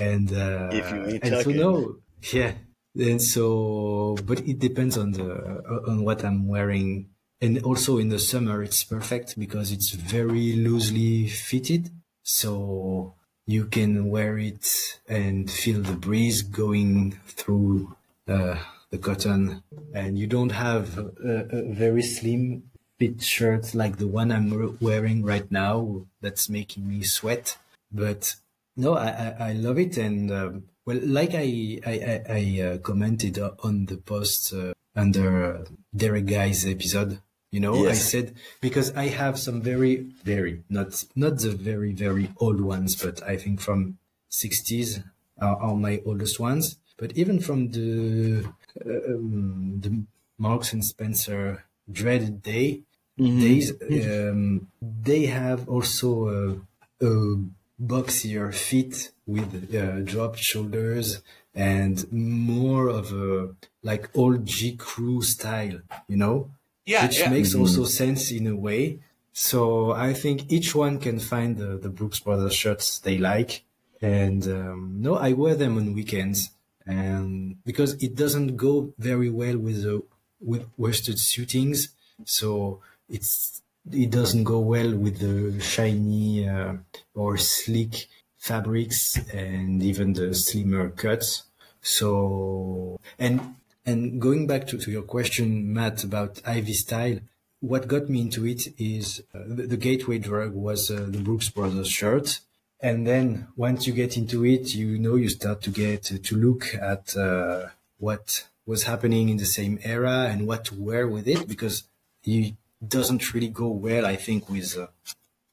[0.00, 1.96] And uh, if you and so no,
[2.32, 2.52] yeah.
[2.94, 7.08] And so, but it depends on the on what I'm wearing.
[7.40, 11.90] And also in the summer, it's perfect because it's very loosely fitted.
[12.22, 13.14] So
[13.46, 17.96] you can wear it and feel the breeze going through
[18.28, 18.56] uh,
[18.90, 19.62] the cotton
[19.94, 21.10] and you don't have a,
[21.50, 22.62] a, very slim
[23.02, 27.58] fit shirt like the one I'm wearing right now that's making me sweat.
[27.90, 28.36] But
[28.76, 29.96] no, I, I, I love it.
[29.98, 35.64] And um, well, like I, I, I uh, commented on the post uh, under uh,
[35.94, 37.18] Derek Guy's episode,
[37.50, 37.90] you know, yes.
[37.90, 42.94] I said because I have some very, very not not the very, very old ones,
[42.94, 43.98] but I think from
[44.30, 45.02] 60s
[45.40, 46.76] are, are my oldest ones.
[46.96, 48.46] But even from the
[48.86, 50.04] uh, um, the
[50.38, 52.82] Marks and Spencer dreaded day
[53.18, 53.40] mm-hmm.
[53.40, 53.72] days,
[54.06, 57.38] um, they have also a, a
[57.80, 61.22] boxier fit with uh, dropped shoulders
[61.54, 66.50] and more of a like old J Crew style, you know
[66.84, 67.30] yeah, which yeah.
[67.30, 67.60] makes mm-hmm.
[67.60, 69.00] also sense in a way.
[69.32, 73.64] So I think each one can find the, the Brooks Brothers shirts they like.
[74.00, 76.50] And um, no, I wear them on weekends,
[76.84, 80.02] and because it doesn't go very well with the
[80.40, 81.90] with worsted suitings,
[82.24, 82.80] so
[83.12, 86.74] it's it doesn't go well with the shiny uh,
[87.14, 88.08] or sleek
[88.38, 91.44] fabrics and even the slimmer cuts.
[91.80, 97.18] So and and going back to, to your question, Matt, about Ivy style,
[97.60, 101.48] what got me into it is uh, the, the, gateway drug was uh, the Brooks
[101.48, 102.40] Brothers shirt.
[102.80, 106.74] And then once you get into it, you know, you start to get to look
[106.74, 107.66] at uh,
[107.98, 111.84] what was happening in the same era and what to wear with it because
[112.24, 112.54] it
[112.86, 114.86] doesn't really go well, I think, with uh,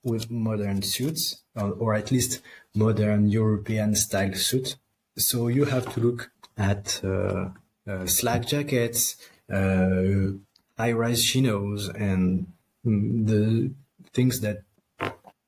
[0.04, 2.42] with modern suits or, or at least
[2.74, 4.76] modern European style suit.
[5.18, 7.50] So you have to look at uh,
[7.88, 9.18] uh, slack jackets,
[9.52, 10.32] uh,
[10.78, 12.48] high-rise chinos, and
[12.86, 13.72] mm, the
[14.14, 14.64] things that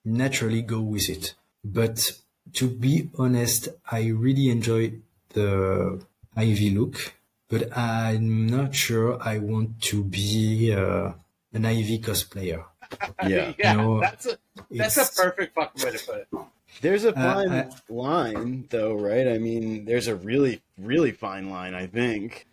[0.04, 1.36] naturally go with it.
[1.64, 2.12] But
[2.54, 4.94] to be honest, I really enjoy
[5.30, 6.02] the
[6.36, 7.14] Ivy look,
[7.50, 11.12] but I'm not sure I want to be uh,
[11.54, 12.66] an Ivy cosplayer.
[13.26, 14.38] Yeah, yeah, you know, that's a
[14.70, 16.28] that's a perfect fucking way to put it.
[16.82, 19.28] There's a fine uh, I, line, though, right?
[19.28, 22.48] I mean, there's a really, really fine line, I think.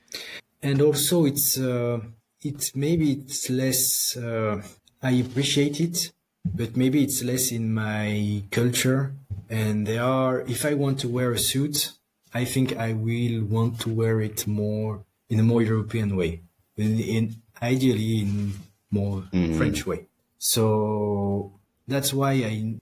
[0.63, 2.01] And also, it's uh,
[2.43, 4.17] it's maybe it's less.
[4.17, 4.63] Uh,
[5.03, 6.13] I appreciate it,
[6.45, 9.15] but maybe it's less in my culture.
[9.51, 11.93] And there are, if I want to wear a suit,
[12.35, 16.43] I think I will want to wear it more in a more European way,
[16.77, 18.55] in, in ideally in
[18.91, 19.57] more mm-hmm.
[19.57, 20.07] French way.
[20.39, 21.53] So
[21.87, 22.81] that's why I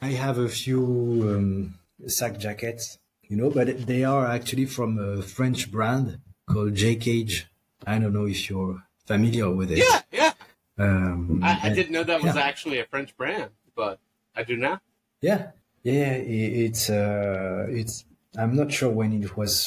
[0.00, 0.82] I have a few
[1.28, 1.74] um,
[2.06, 7.44] sack jackets, you know, but they are actually from a French brand, called J Keydge.
[7.86, 9.78] I don't know if you're familiar with it.
[9.78, 10.32] Yeah, yeah.
[10.78, 12.42] Um, I, I and- didn't know that was yeah.
[12.42, 13.98] actually a French brand, but
[14.34, 14.80] I do now.
[15.20, 15.50] Yeah,
[15.82, 18.04] yeah, i- it's uh, it's.
[18.36, 19.66] I'm not sure when it was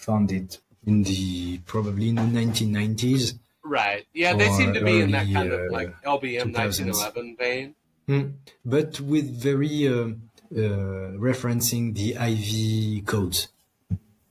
[0.00, 3.38] founded in the probably in the 1990s.
[3.64, 4.06] Right.
[4.12, 6.54] Yeah, they seem to be in that early, kind of uh, like LBM 2000s.
[6.54, 7.74] 1911 vein.
[8.06, 8.32] Hmm.
[8.66, 13.48] but with very um, uh, referencing the Ivy codes.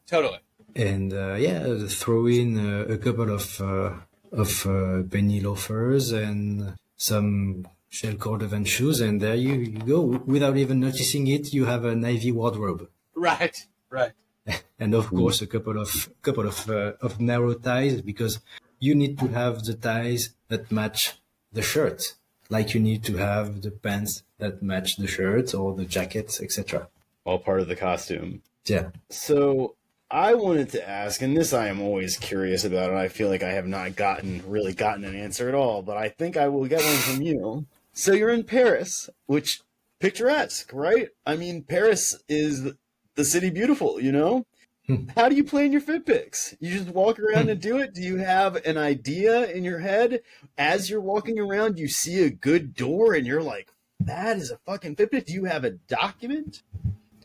[0.05, 0.37] Totally.
[0.75, 3.93] and uh, yeah, throw in uh, a couple of uh,
[4.31, 10.01] of uh, penny loafers and some shell cordovan shoes, and there you, you go.
[10.25, 13.55] Without even noticing it, you have an Ivy wardrobe, Right.
[13.89, 14.11] Right.
[14.79, 18.39] and of course a couple of couple of uh, of narrow ties because
[18.83, 21.13] you need to have the ties that match
[21.53, 22.15] the shirt,
[22.49, 26.89] like you need to have the pants that match the shirt or the jackets, etc.
[27.23, 28.41] All part of the costume.
[28.65, 28.89] Yeah.
[29.09, 29.75] So
[30.11, 33.41] I wanted to ask, and this I am always curious about, and I feel like
[33.41, 36.67] I have not gotten really gotten an answer at all, but I think I will
[36.67, 37.65] get one from you.
[37.93, 39.61] So you're in Paris, which
[39.99, 41.07] picturesque, right?
[41.25, 42.73] I mean, Paris is
[43.15, 44.45] the city beautiful, you know?
[44.87, 45.07] Hmm.
[45.15, 46.55] How do you plan your fit picks?
[46.59, 47.93] You just walk around and do it?
[47.93, 50.21] Do you have an idea in your head
[50.57, 51.79] as you're walking around?
[51.79, 53.69] You see a good door and you're like,
[54.01, 55.25] that is a fucking fit pic.
[55.27, 56.63] Do you have a document?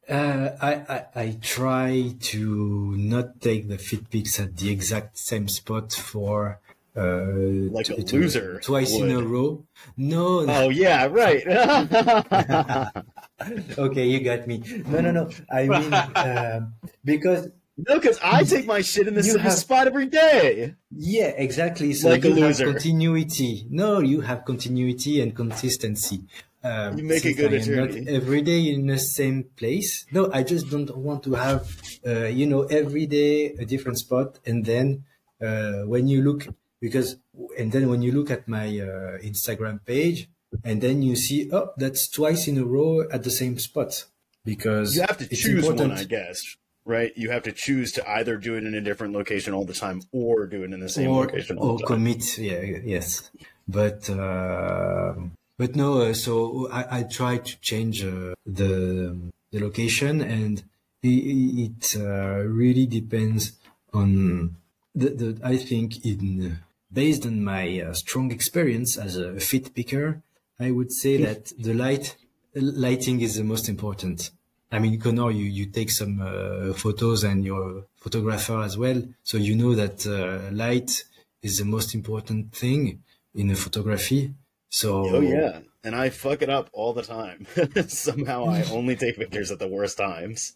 [0.08, 5.46] Uh, I, I I try to not take the fit picks at the exact same
[5.46, 6.58] spot for
[6.96, 7.22] uh,
[7.70, 9.64] Like t- a loser twice in a row.
[9.96, 10.52] No, no.
[10.52, 11.46] Oh yeah, right.
[13.78, 14.62] okay, you got me.
[14.86, 15.30] No, no, no.
[15.50, 16.74] I mean um
[17.04, 17.48] because
[17.88, 20.74] no, because I take my shit in the same have- spot every day.
[20.90, 21.94] yeah, exactly.
[21.94, 22.66] So Like a you have loser.
[22.72, 23.66] continuity.
[23.70, 26.20] No, you have continuity and consistency.
[26.62, 30.04] Um, You make a good am not every day in the same place.
[30.12, 31.62] No, I just don't want to have,
[32.06, 34.38] uh, you know, every day a different spot.
[34.44, 35.04] And then
[35.40, 36.46] uh, when you look,
[36.78, 37.16] because,
[37.58, 40.28] and then when you look at my uh, Instagram page,
[40.64, 44.04] and then you see, oh, that's twice in a row at the same spot.
[44.44, 45.90] Because You have to choose important.
[45.90, 46.56] one, I guess.
[46.86, 47.12] Right?
[47.14, 50.02] You have to choose to either do it in a different location all the time
[50.12, 51.96] or do it in the same or, location all or the time.
[51.98, 53.30] commit yeah yes
[53.68, 55.12] but uh,
[55.58, 59.16] but no uh, so I, I try to change uh, the
[59.52, 60.64] the location and
[61.02, 63.52] it, it uh, really depends
[63.92, 64.56] on
[64.94, 66.58] the, the I think in
[66.92, 70.22] based on my uh, strong experience as a fit picker
[70.60, 72.16] I would say that the light
[72.54, 74.30] lighting is the most important
[74.72, 79.02] I mean, Connor, you, you take some uh, photos and you're a photographer as well.
[79.24, 81.04] So you know that uh, light
[81.42, 83.02] is the most important thing
[83.34, 84.34] in a photography.
[84.68, 85.60] So Oh yeah.
[85.82, 87.46] And I fuck it up all the time.
[87.88, 90.54] Somehow I only take pictures at the worst times.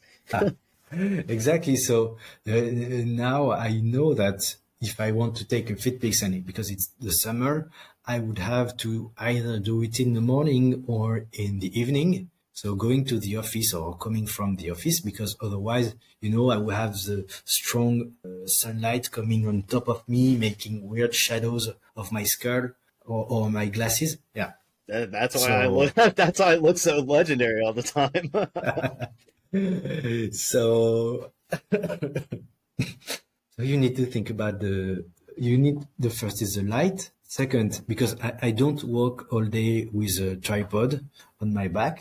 [0.93, 1.77] exactly.
[1.77, 6.35] So uh, now I know that if I want to take a fit pics and
[6.35, 7.71] it, because it's the summer,
[8.07, 12.31] I would have to either do it in the morning or in the evening.
[12.53, 16.57] So going to the office or coming from the office, because otherwise, you know, I
[16.59, 22.13] will have the strong uh, sunlight coming on top of me, making weird shadows of
[22.13, 22.71] my skull
[23.05, 24.19] or, or my glasses.
[24.35, 24.53] Yeah.
[24.87, 28.31] That- That's why I look that's why I look so legendary all the time.
[30.33, 31.33] so
[33.57, 35.05] so you need to think about the
[35.37, 37.11] you need the first is the light
[37.41, 40.91] second because i, I don't walk all day with a tripod
[41.43, 41.97] on my back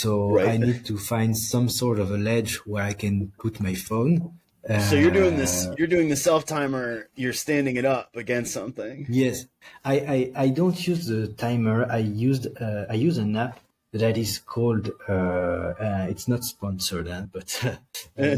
[0.00, 0.48] so Right.
[0.52, 4.12] i need to find some sort of a ledge where i can put my phone
[4.88, 6.88] so you're doing this Uh, you're doing the self timer,
[7.22, 9.06] you're standing it up against something.
[9.08, 9.36] Yes,
[9.92, 11.78] I, I, I don't use the timer.
[11.98, 13.54] I used uh, I use an app
[14.02, 15.12] that is called uh,
[15.86, 17.76] uh, it's not sponsored, huh, but uh,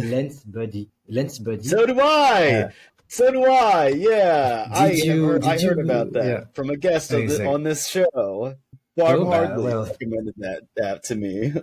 [0.12, 0.84] Lens Buddy.
[1.16, 1.64] Lens Buddy.
[1.74, 2.70] So do I.
[3.16, 3.88] So do I.
[3.88, 6.44] Yeah, I you- heard, I did heard you- about that yeah.
[6.54, 8.54] from a guest the, on this show.
[8.96, 9.84] Barb Oh, Hardley well.
[9.86, 11.52] recommended that that to me.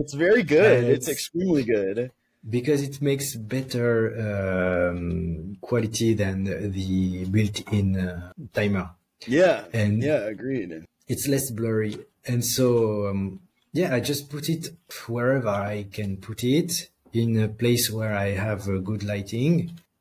[0.00, 0.84] It's very good.
[0.84, 2.12] It's it's- extremely good.
[2.58, 3.92] because it makes better
[4.28, 6.36] um, quality than
[6.78, 8.86] the built-in uh, timer.
[9.26, 9.64] Yeah.
[9.80, 10.70] And- yeah, agreed.
[11.12, 11.94] It's less blurry,
[12.30, 13.40] and so um,
[13.72, 14.62] yeah, I just put it
[15.08, 16.70] wherever I can put it
[17.12, 19.54] in a place where I have a good lighting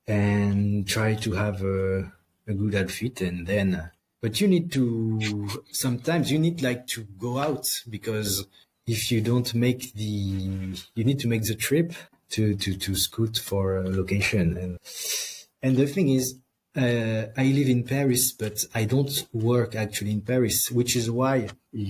[0.10, 2.12] and try to have a,
[2.47, 3.68] a good outfit, and then.
[3.76, 3.88] uh,
[4.22, 4.84] But you need to
[5.72, 8.32] sometimes you need like to go out because
[8.95, 10.14] if you don't make the
[10.97, 11.89] you need to make the trip
[12.34, 14.72] to to to scoot for a location and
[15.64, 16.26] and the thing is
[16.76, 19.16] uh, I live in Paris, but I don't
[19.51, 21.36] work actually in Paris, which is why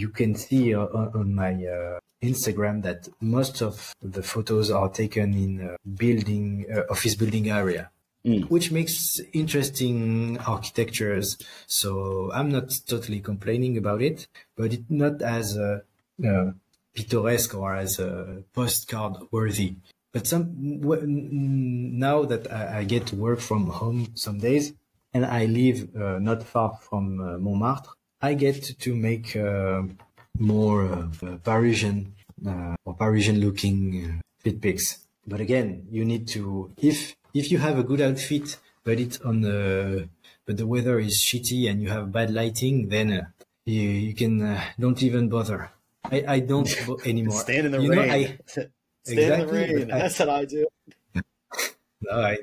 [0.01, 0.85] you can see uh,
[1.19, 6.83] on, my uh, Instagram that most of the photos are taken in uh, building uh,
[6.93, 7.83] office building area.
[8.25, 8.49] Mm.
[8.49, 11.37] which makes interesting architectures.
[11.67, 15.79] So I'm not totally complaining about it, but it's not as uh,
[16.25, 16.51] uh,
[16.93, 19.75] picturesque or as uh, postcard worthy.
[20.11, 20.53] But some
[21.99, 24.73] now that I, I, get to work from home some days,
[25.13, 27.91] and I live uh, not far from uh, Montmartre,
[28.21, 29.83] I get to make uh,
[30.37, 31.09] more
[31.43, 35.05] Parisian or Parisian looking fit pics.
[35.27, 39.41] But again, you need to if if you have a good outfit, but it's on
[39.41, 40.09] the
[40.45, 43.25] but the weather is shitty and you have bad lighting, then uh,
[43.65, 45.71] you, you can uh, don't even bother.
[46.03, 46.69] I, I don't
[47.05, 47.39] anymore.
[47.41, 48.07] Stand in the you rain.
[48.07, 48.71] Know, I, Stand
[49.05, 49.87] exactly, in the rain.
[49.87, 50.67] That's what I do.
[52.01, 52.37] no, I,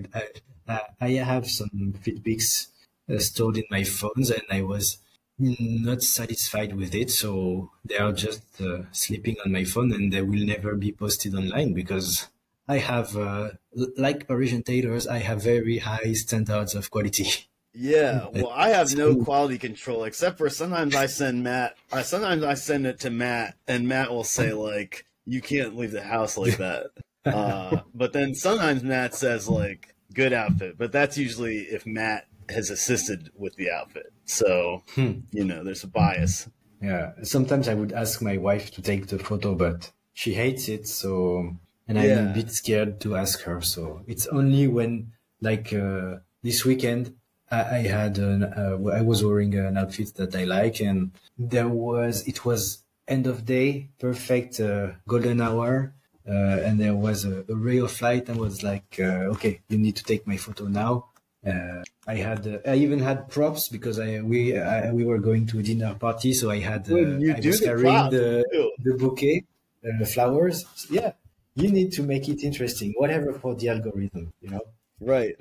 [0.69, 2.69] I, I have some fit pics
[3.09, 4.99] uh, stored in my phones, and I was
[5.39, 7.11] not satisfied with it.
[7.11, 11.35] So they are just uh, sleeping on my phone, and they will never be posted
[11.35, 12.29] online because
[12.69, 13.51] I have, uh,
[13.97, 17.29] like Parisian tailors, I have very high standards of quality.
[17.73, 21.77] Yeah, well, I have no quality control except for sometimes I send Matt.
[21.93, 25.93] I sometimes I send it to Matt, and Matt will say like, "You can't leave
[25.93, 26.87] the house like that."
[27.27, 32.71] Uh, but then sometimes Matt says like, "Good outfit," but that's usually if Matt has
[32.71, 34.13] assisted with the outfit.
[34.27, 35.15] So hmm.
[35.33, 36.49] you know, there's a bias.
[36.81, 40.87] Yeah, sometimes I would ask my wife to take the photo, but she hates it.
[40.87, 41.57] So,
[41.89, 43.61] and I'm a bit scared to ask her.
[43.61, 47.15] So it's only when like uh, this weekend
[47.51, 51.69] I, I had an, uh, I was wearing an outfit that I like, and there
[51.69, 55.95] was it was end of day, perfect uh, golden hour,
[56.29, 58.29] uh, and there was a, a, ray of light.
[58.29, 61.07] and was like, uh, okay, you need to take my photo now.
[61.47, 65.47] Uh, I had uh, I even had props because I we I, we were going
[65.49, 68.45] to a dinner party, so I had I was carrying the
[68.83, 69.45] the bouquet,
[69.83, 70.65] the flowers.
[70.91, 71.13] Yeah,
[71.57, 74.61] you need to make it interesting, whatever for the algorithm, you know.
[75.01, 75.37] Right.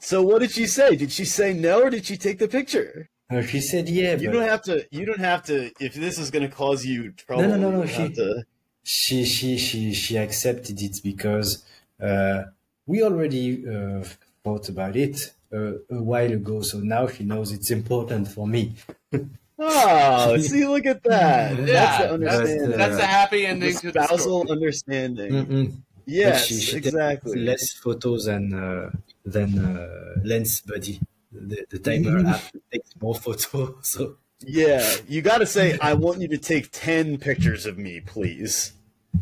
[0.00, 0.96] So what did she say?
[0.96, 3.08] Did she say no or did she take the picture?
[3.30, 4.16] Uh, she said yeah.
[4.16, 4.32] You but...
[4.34, 4.86] don't have to.
[4.90, 5.70] You don't have to.
[5.80, 7.86] If this is going to cause you trouble, no, no, no, no.
[7.86, 8.44] She, to...
[8.82, 11.64] she, she, she, she accepted it because
[12.00, 12.44] uh,
[12.86, 14.04] we already uh,
[14.42, 16.62] thought about it uh, a while ago.
[16.62, 18.74] So now she knows it's important for me.
[19.60, 21.58] oh, see, look at that.
[21.58, 25.32] Yeah, that's, that's, that's a happy ending to the spousal to understanding.
[25.32, 25.82] Mm-mm.
[26.06, 27.38] Yes, she, she exactly.
[27.38, 28.90] Less photos than uh,
[29.24, 31.00] than uh, Lens Buddy.
[31.32, 32.42] The, the timer app
[32.72, 33.76] takes more photos.
[33.82, 38.00] So yeah, you got to say, I want you to take ten pictures of me,
[38.00, 38.72] please.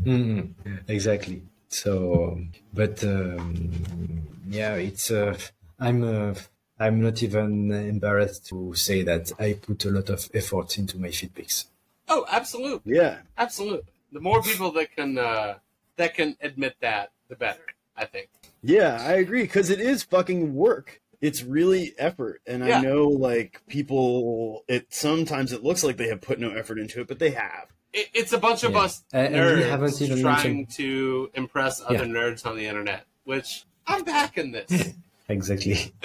[0.05, 0.55] Mm,
[0.87, 1.43] exactly.
[1.69, 2.41] So,
[2.73, 5.11] but um, yeah, it's.
[5.11, 5.37] Uh,
[5.79, 6.03] I'm.
[6.03, 6.35] Uh,
[6.81, 11.11] I'm not even embarrassed to say that I put a lot of effort into my
[11.11, 11.67] fit pics.
[12.09, 12.95] Oh, absolutely.
[12.95, 13.93] Yeah, absolutely.
[14.13, 15.59] The more people that can uh,
[15.97, 17.65] that can admit that, the better.
[17.97, 18.29] I think.
[18.63, 21.01] Yeah, I agree because it is fucking work.
[21.21, 22.79] It's really effort, and yeah.
[22.79, 24.65] I know like people.
[24.69, 27.67] It sometimes it looks like they have put no effort into it, but they have.
[27.93, 28.79] It, it's a bunch of yeah.
[28.79, 30.71] us uh, nerds trying mentioned...
[30.71, 32.05] to impress other yeah.
[32.05, 34.95] nerds on the internet, which I'm back in this.
[35.29, 35.93] exactly.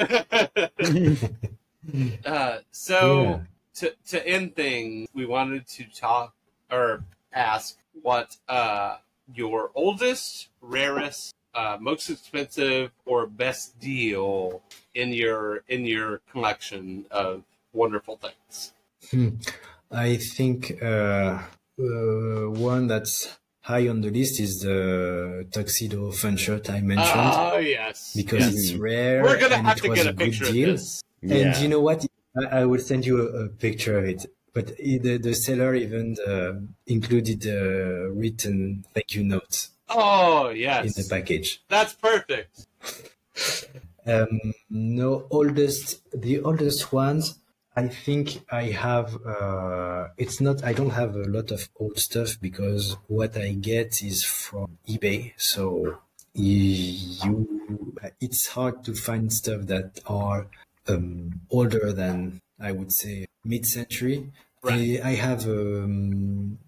[2.25, 3.41] uh, so
[3.75, 6.33] to to end things, we wanted to talk
[6.71, 7.03] or
[7.33, 8.97] ask what uh,
[9.33, 14.61] your oldest, rarest, uh, most expensive or best deal
[14.93, 17.43] in your in your collection of
[17.73, 18.73] wonderful things?
[19.11, 19.29] Hmm.
[19.91, 21.39] I think uh,
[21.79, 27.31] uh, one that's high on the list is the tuxedo fun shirt I mentioned.
[27.33, 28.53] Oh yes, because yes.
[28.53, 29.23] it's rare.
[29.23, 30.69] We're gonna have to get a, a picture deal.
[30.69, 31.01] of this.
[31.21, 31.35] Yeah.
[31.35, 32.05] And you know what?
[32.37, 34.25] I, I will send you a, a, picture of it.
[34.53, 36.53] But the, the seller even uh,
[36.85, 41.63] included a written thank you note Oh yes, in the package.
[41.69, 42.67] That's perfect.
[44.05, 44.39] um,
[44.69, 47.39] no, oldest the oldest ones.
[47.75, 49.15] I think I have.
[49.25, 50.63] Uh, it's not.
[50.63, 55.33] I don't have a lot of old stuff because what I get is from eBay.
[55.37, 55.97] So
[56.33, 60.47] you, it's hard to find stuff that are
[60.87, 64.31] um, older than I would say mid-century.
[64.61, 64.99] Right.
[65.03, 66.59] I, I have um,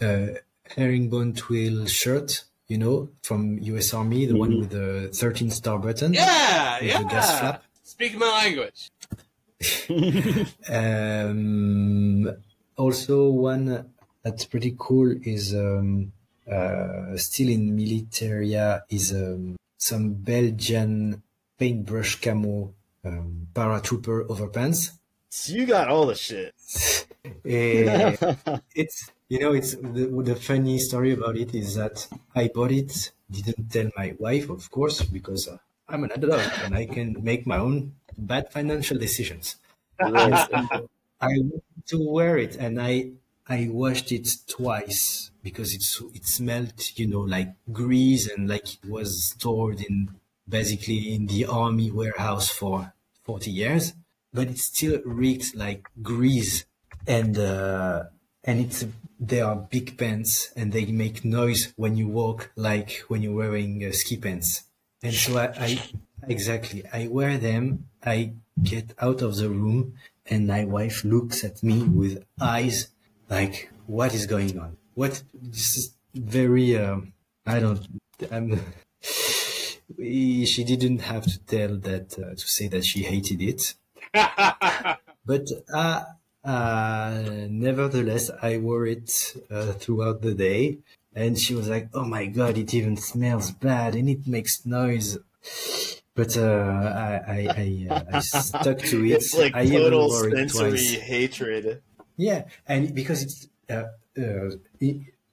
[0.00, 0.36] a
[0.76, 4.40] herringbone twill shirt you know, from US Army, the mm-hmm.
[4.40, 6.12] one with the 13 star button.
[6.12, 6.98] Yeah, yeah.
[6.98, 7.64] The gas flap.
[7.82, 8.90] Speak my language.
[10.68, 12.30] um,
[12.76, 13.92] also, one
[14.22, 16.12] that's pretty cool is um,
[16.50, 21.22] uh, still in militaria is um, some Belgian
[21.58, 22.72] paintbrush camo
[23.04, 24.92] um, paratrooper overpants.
[25.30, 26.54] So you got all the shit.
[27.24, 32.72] uh, it's you know, it's the, the funny story about it is that I bought
[32.72, 37.16] it, didn't tell my wife, of course, because uh, I'm an adult and I can
[37.22, 39.56] make my own bad financial decisions.
[40.00, 40.82] I
[41.20, 43.12] wanted to wear it and I
[43.48, 48.84] I washed it twice because it's it smelled, you know, like grease and like it
[48.88, 50.10] was stored in
[50.48, 52.92] basically in the army warehouse for
[53.24, 53.94] 40 years,
[54.32, 56.64] but it still reeks like grease
[57.06, 58.04] and uh,
[58.44, 58.84] and it's
[59.20, 63.84] they are big pants and they make noise when you walk like when you're wearing
[63.84, 64.64] uh, ski pants.
[65.02, 65.90] And so I, I
[66.28, 67.88] exactly I wear them.
[68.04, 68.32] I
[68.62, 69.94] get out of the room
[70.26, 72.88] and my wife looks at me with eyes
[73.30, 74.76] like what is going on?
[74.94, 77.12] What this is very um,
[77.46, 77.86] i don't
[78.30, 78.60] I'm,
[79.02, 83.74] she didn't have to tell that uh, to say that she hated it.
[85.24, 86.04] But uh,
[86.42, 90.78] uh, nevertheless i wore it uh, throughout the day.
[91.14, 95.18] And she was like oh my god it even smells bad and it makes noise
[96.18, 99.12] but uh, I I, I, uh, I, stuck to it.
[99.18, 101.80] It's like I total sensory hatred.
[102.16, 103.84] Yeah, and because it's uh,
[104.18, 104.50] uh,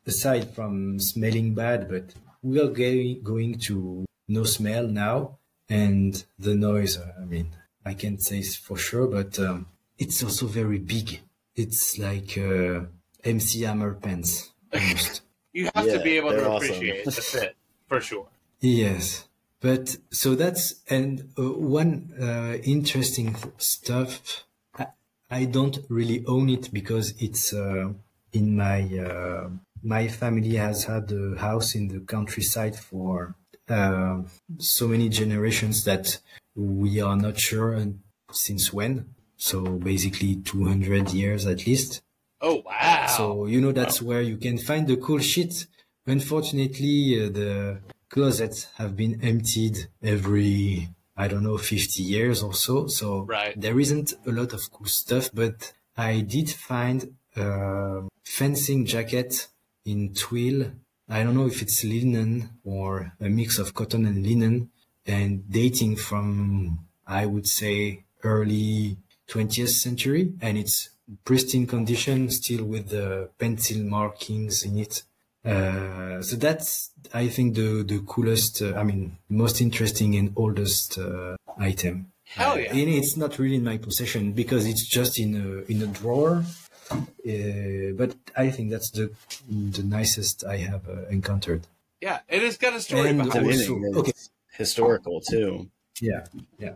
[0.05, 2.13] aside from smelling bad, but
[2.43, 6.99] we are going going to no smell now, and the noise.
[6.99, 7.47] Uh, I mean,
[7.83, 9.65] I can't say for sure, but um,
[9.97, 11.21] it's also very big.
[11.55, 12.81] It's like uh,
[13.23, 14.51] MC Hammer pants
[15.53, 17.15] you have yeah, to be able to appreciate awesome.
[17.15, 17.55] the fit
[17.87, 18.27] for sure.
[18.61, 19.25] Yes.
[19.61, 24.43] But so that's and uh, one uh, interesting stuff.
[24.77, 24.87] I,
[25.29, 27.93] I, don't really own it because it's uh,
[28.33, 29.49] in my uh,
[29.81, 33.35] my family has had a house in the countryside for
[33.69, 34.21] uh,
[34.59, 36.19] so many generations that
[36.55, 37.83] we are not sure
[38.31, 39.15] since when.
[39.37, 42.01] So basically, two hundred years at least.
[42.41, 43.07] Oh wow!
[43.07, 44.09] So you know that's wow.
[44.09, 45.67] where you can find the cool shit.
[46.05, 47.79] Unfortunately, uh, the
[48.15, 50.87] closets have been emptied every
[51.17, 52.87] I don't know 50 years or so.
[52.87, 53.53] So right.
[53.59, 59.47] there isn't a lot of cool stuff, but I did find a fencing jacket
[59.85, 60.71] in twill.
[61.09, 64.69] I don't know if it's linen or a mix of cotton and linen
[65.05, 68.97] and dating from I would say early
[69.27, 70.89] 20th century and it's
[71.25, 75.03] pristine condition still with the pencil markings in it
[75.45, 78.61] uh, so that's, I think, the the coolest.
[78.61, 82.11] Uh, I mean, most interesting and oldest uh, item.
[82.25, 82.71] Hell yeah!
[82.71, 86.43] and it's not really in my possession because it's just in a in a drawer.
[86.91, 89.11] Uh, but I think that's the
[89.49, 91.67] the nicest I have uh, encountered.
[92.01, 93.69] Yeah, it has got a story and behind it.
[93.69, 94.13] Okay.
[94.53, 95.69] Historical too.
[96.01, 96.25] Yeah,
[96.59, 96.75] yeah,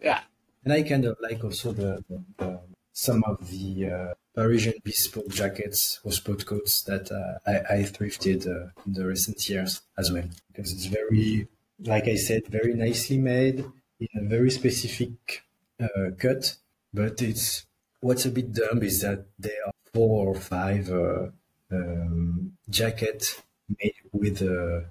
[0.00, 0.20] yeah.
[0.64, 2.60] And I kind of like also the, the, the
[2.92, 8.70] some of the Parisian bespoke jackets or sport coats that uh, I, I, thrifted uh,
[8.86, 11.48] in the recent years as well because it's very,
[11.84, 13.64] like I said, very nicely made
[13.98, 15.42] in a very specific
[15.80, 16.56] uh, cut.
[16.94, 17.66] But it's
[18.00, 21.28] what's a bit dumb is that there are four or five uh,
[21.72, 23.42] um, jacket
[23.78, 24.90] made with a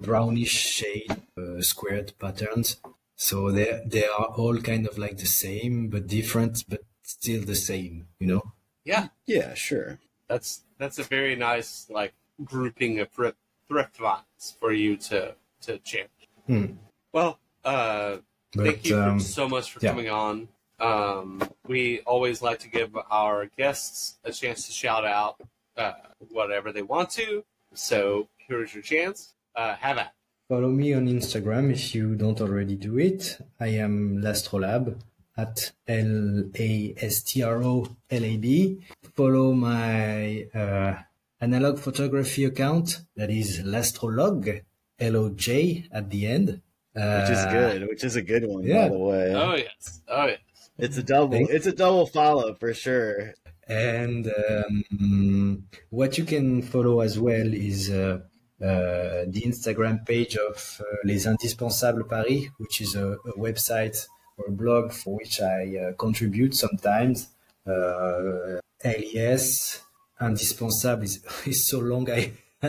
[0.00, 2.76] brownish shade uh, squared patterns.
[3.16, 7.54] So they they are all kind of like the same but different, but still the
[7.54, 8.52] same, you know?
[8.84, 9.08] Yeah.
[9.26, 9.98] Yeah, sure.
[10.28, 12.12] That's that's a very nice like
[12.44, 16.28] grouping of thrift, thrift finds for you to to champion.
[16.46, 16.66] Hmm.
[17.12, 18.18] Well, uh,
[18.52, 19.90] but, thank you um, so much for yeah.
[19.90, 20.48] coming on.
[20.80, 25.40] Um, we always like to give our guests a chance to shout out
[25.76, 25.92] uh,
[26.30, 27.44] whatever they want to.
[27.74, 29.34] So here's your chance.
[29.56, 30.12] Uh, have at.
[30.48, 33.38] Follow me on Instagram if you don't already do it.
[33.60, 34.96] I am Lastrolab
[35.38, 38.80] at L A S T R O L A B.
[39.14, 40.94] Follow my uh,
[41.40, 44.62] analog photography account that is Lastrolog,
[44.98, 46.60] L O J at the end.
[46.96, 47.88] Uh, which is uh, good.
[47.88, 48.88] Which is a good one, yeah.
[48.88, 49.34] by the way.
[49.34, 50.00] Oh yes.
[50.08, 50.40] Oh yes.
[50.76, 51.32] It's a double.
[51.32, 51.52] Thanks.
[51.52, 53.34] It's a double follow for sure.
[53.68, 58.20] And um, what you can follow as well is uh,
[58.60, 64.06] uh, the Instagram page of uh, Les Indispensables Paris, which is a, a website
[64.38, 67.28] or blog for which I uh, contribute sometimes.
[67.66, 69.82] Uh, LES
[70.20, 72.10] indispensable is, is so long.
[72.10, 72.32] I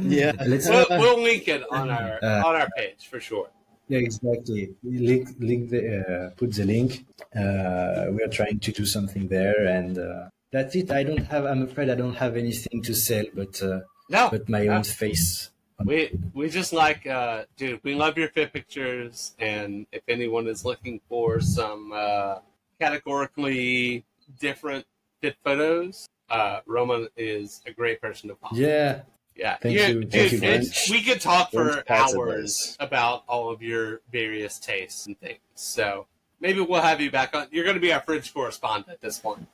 [0.00, 3.48] yeah, let's we'll, we'll, link it on our uh, on our page for sure.
[3.88, 4.74] Yeah, exactly.
[4.82, 7.06] Link, link the, uh, put the link.
[7.34, 10.90] Uh, we are trying to do something there, and uh, that's it.
[10.90, 11.44] I don't have.
[11.44, 14.76] I'm afraid I don't have anything to sell, but uh, no, but my no.
[14.76, 15.50] own face
[15.84, 20.64] we we just like uh dude we love your fit pictures and if anyone is
[20.64, 22.38] looking for some uh
[22.80, 24.04] categorically
[24.40, 24.84] different
[25.20, 29.02] fit photos uh Romain is a great person to follow yeah
[29.36, 30.00] Yeah, Thank yeah, you.
[30.00, 35.06] dude, Thank you, it's- we could talk for hours about all of your various tastes
[35.06, 35.40] and things.
[35.54, 36.06] So
[36.40, 37.46] maybe we'll have you back on.
[37.52, 39.46] You're going to be our French correspondent at this point.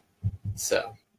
[0.54, 0.78] So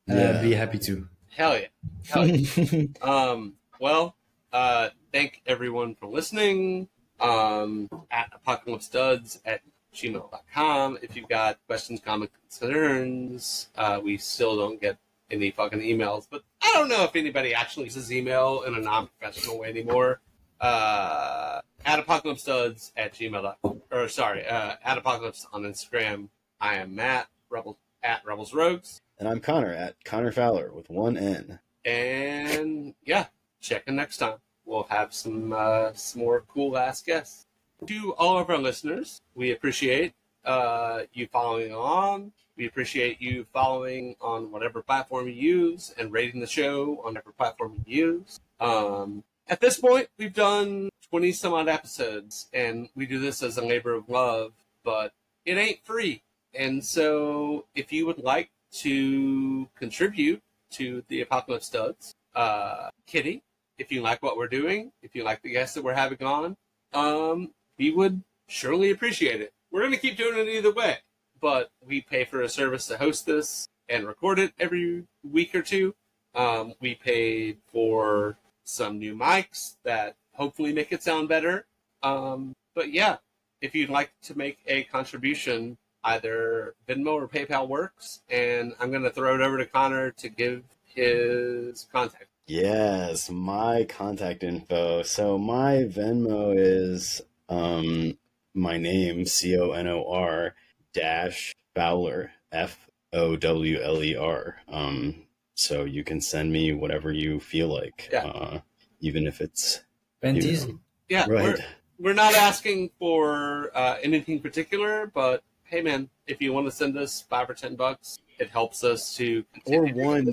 [0.09, 0.41] Uh, Yeah.
[0.41, 1.07] be happy to.
[1.29, 1.67] hell yeah,
[2.07, 2.85] hell yeah.
[3.01, 4.15] um, well,
[4.53, 6.87] uh, thank everyone for listening.
[7.19, 9.61] Um, at apocalypse duds at
[9.93, 10.97] gmail.com.
[11.01, 14.97] If you've got questions, comments, concerns, uh, we still don't get
[15.31, 19.07] any fucking emails, but I don't know if anybody actually uses email in a non
[19.07, 20.21] professional way anymore.
[20.59, 23.81] Uh, at apocalypse duds at gmail.com.
[23.91, 26.29] Or sorry, uh, at apocalypse on Instagram.
[26.59, 29.01] I am Matt, Rebel, at Rebels Rogues.
[29.19, 31.59] And I'm Conor at Conor Fowler with one N.
[31.85, 33.27] And yeah,
[33.63, 34.37] check in next time.
[34.65, 37.45] We'll have some uh, some more cool ass guests.
[37.87, 40.13] To all of our listeners, we appreciate
[40.45, 42.33] uh, you following along.
[42.55, 47.31] We appreciate you following on whatever platform you use and rating the show on whatever
[47.31, 48.39] platform you use.
[48.59, 53.57] Um, at this point, we've done 20 some odd episodes, and we do this as
[53.57, 54.53] a labor of love,
[54.83, 55.13] but
[55.45, 56.21] it ain't free.
[56.53, 60.41] And so, if you would like to contribute
[60.71, 63.41] to the Apocalypse Duds, uh, Kitty,
[63.77, 66.55] if you like what we're doing, if you like the guests that we're having on,
[66.93, 69.53] um, we would surely appreciate it.
[69.71, 70.97] We're going to keep doing it either way,
[71.41, 75.61] but we pay for a service to host this and record it every week or
[75.61, 75.95] two.
[76.35, 81.65] Um, we paid for some new mics that hopefully make it sound better.
[82.01, 83.17] Um, but yeah,
[83.61, 88.21] if you'd like to make a contribution, either Venmo or PayPal works.
[88.29, 92.27] And I'm going to throw it over to Conor to give his contact.
[92.45, 95.03] Yes, my contact info.
[95.03, 98.17] So my Venmo is um
[98.53, 100.55] my name C O N O R
[100.93, 104.57] dash Fowler F O W L E R.
[104.67, 105.23] Um,
[105.55, 108.25] so you can send me whatever you feel like, Yeah.
[108.25, 108.59] uh,
[108.99, 109.81] even if it's
[110.21, 110.65] Panties.
[110.65, 110.79] you
[111.09, 111.43] Yeah, right.
[111.43, 111.57] we're,
[111.99, 116.97] we're not asking for uh, anything particular, but hey, man, if you want to send
[116.97, 120.31] us five or ten bucks, it helps us to Or one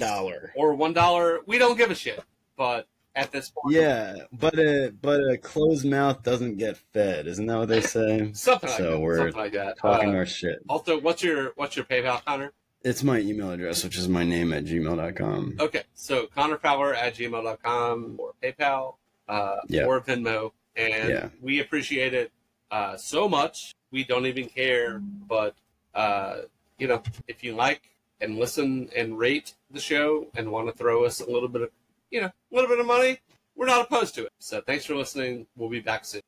[0.56, 1.40] or one dollar.
[1.46, 2.20] We don't give a shit.
[2.56, 7.46] But at this point, Yeah, but a but a closed mouth doesn't get fed, isn't
[7.46, 8.30] that what they say?
[8.34, 9.00] something like So that.
[9.00, 9.78] we're something like that.
[9.78, 10.58] Talking Uh, our shit.
[10.68, 12.52] also, what's your what's your PayPal, Conor?
[12.82, 15.56] It's my email address, which is my name at gmail.com.
[15.60, 18.94] Okay, so Conor Fowler at gmail.com or PayPal
[19.28, 19.84] uh, Yeah.
[19.84, 20.52] or Venmo.
[20.76, 21.28] And Yeah.
[21.42, 22.32] we appreciate it
[22.70, 23.74] uh, so much.
[23.90, 25.00] We don't even care.
[25.28, 25.56] But,
[25.94, 26.42] uh,
[26.78, 27.82] you know, if you like
[28.20, 31.70] and listen and rate the show and want to throw us a little bit of,
[32.10, 33.18] you know, a little bit of money,
[33.56, 34.32] we're not opposed to it.
[34.38, 35.46] So thanks for listening.
[35.56, 36.22] We'll be back soon.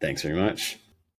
[0.00, 0.78] Thanks very much.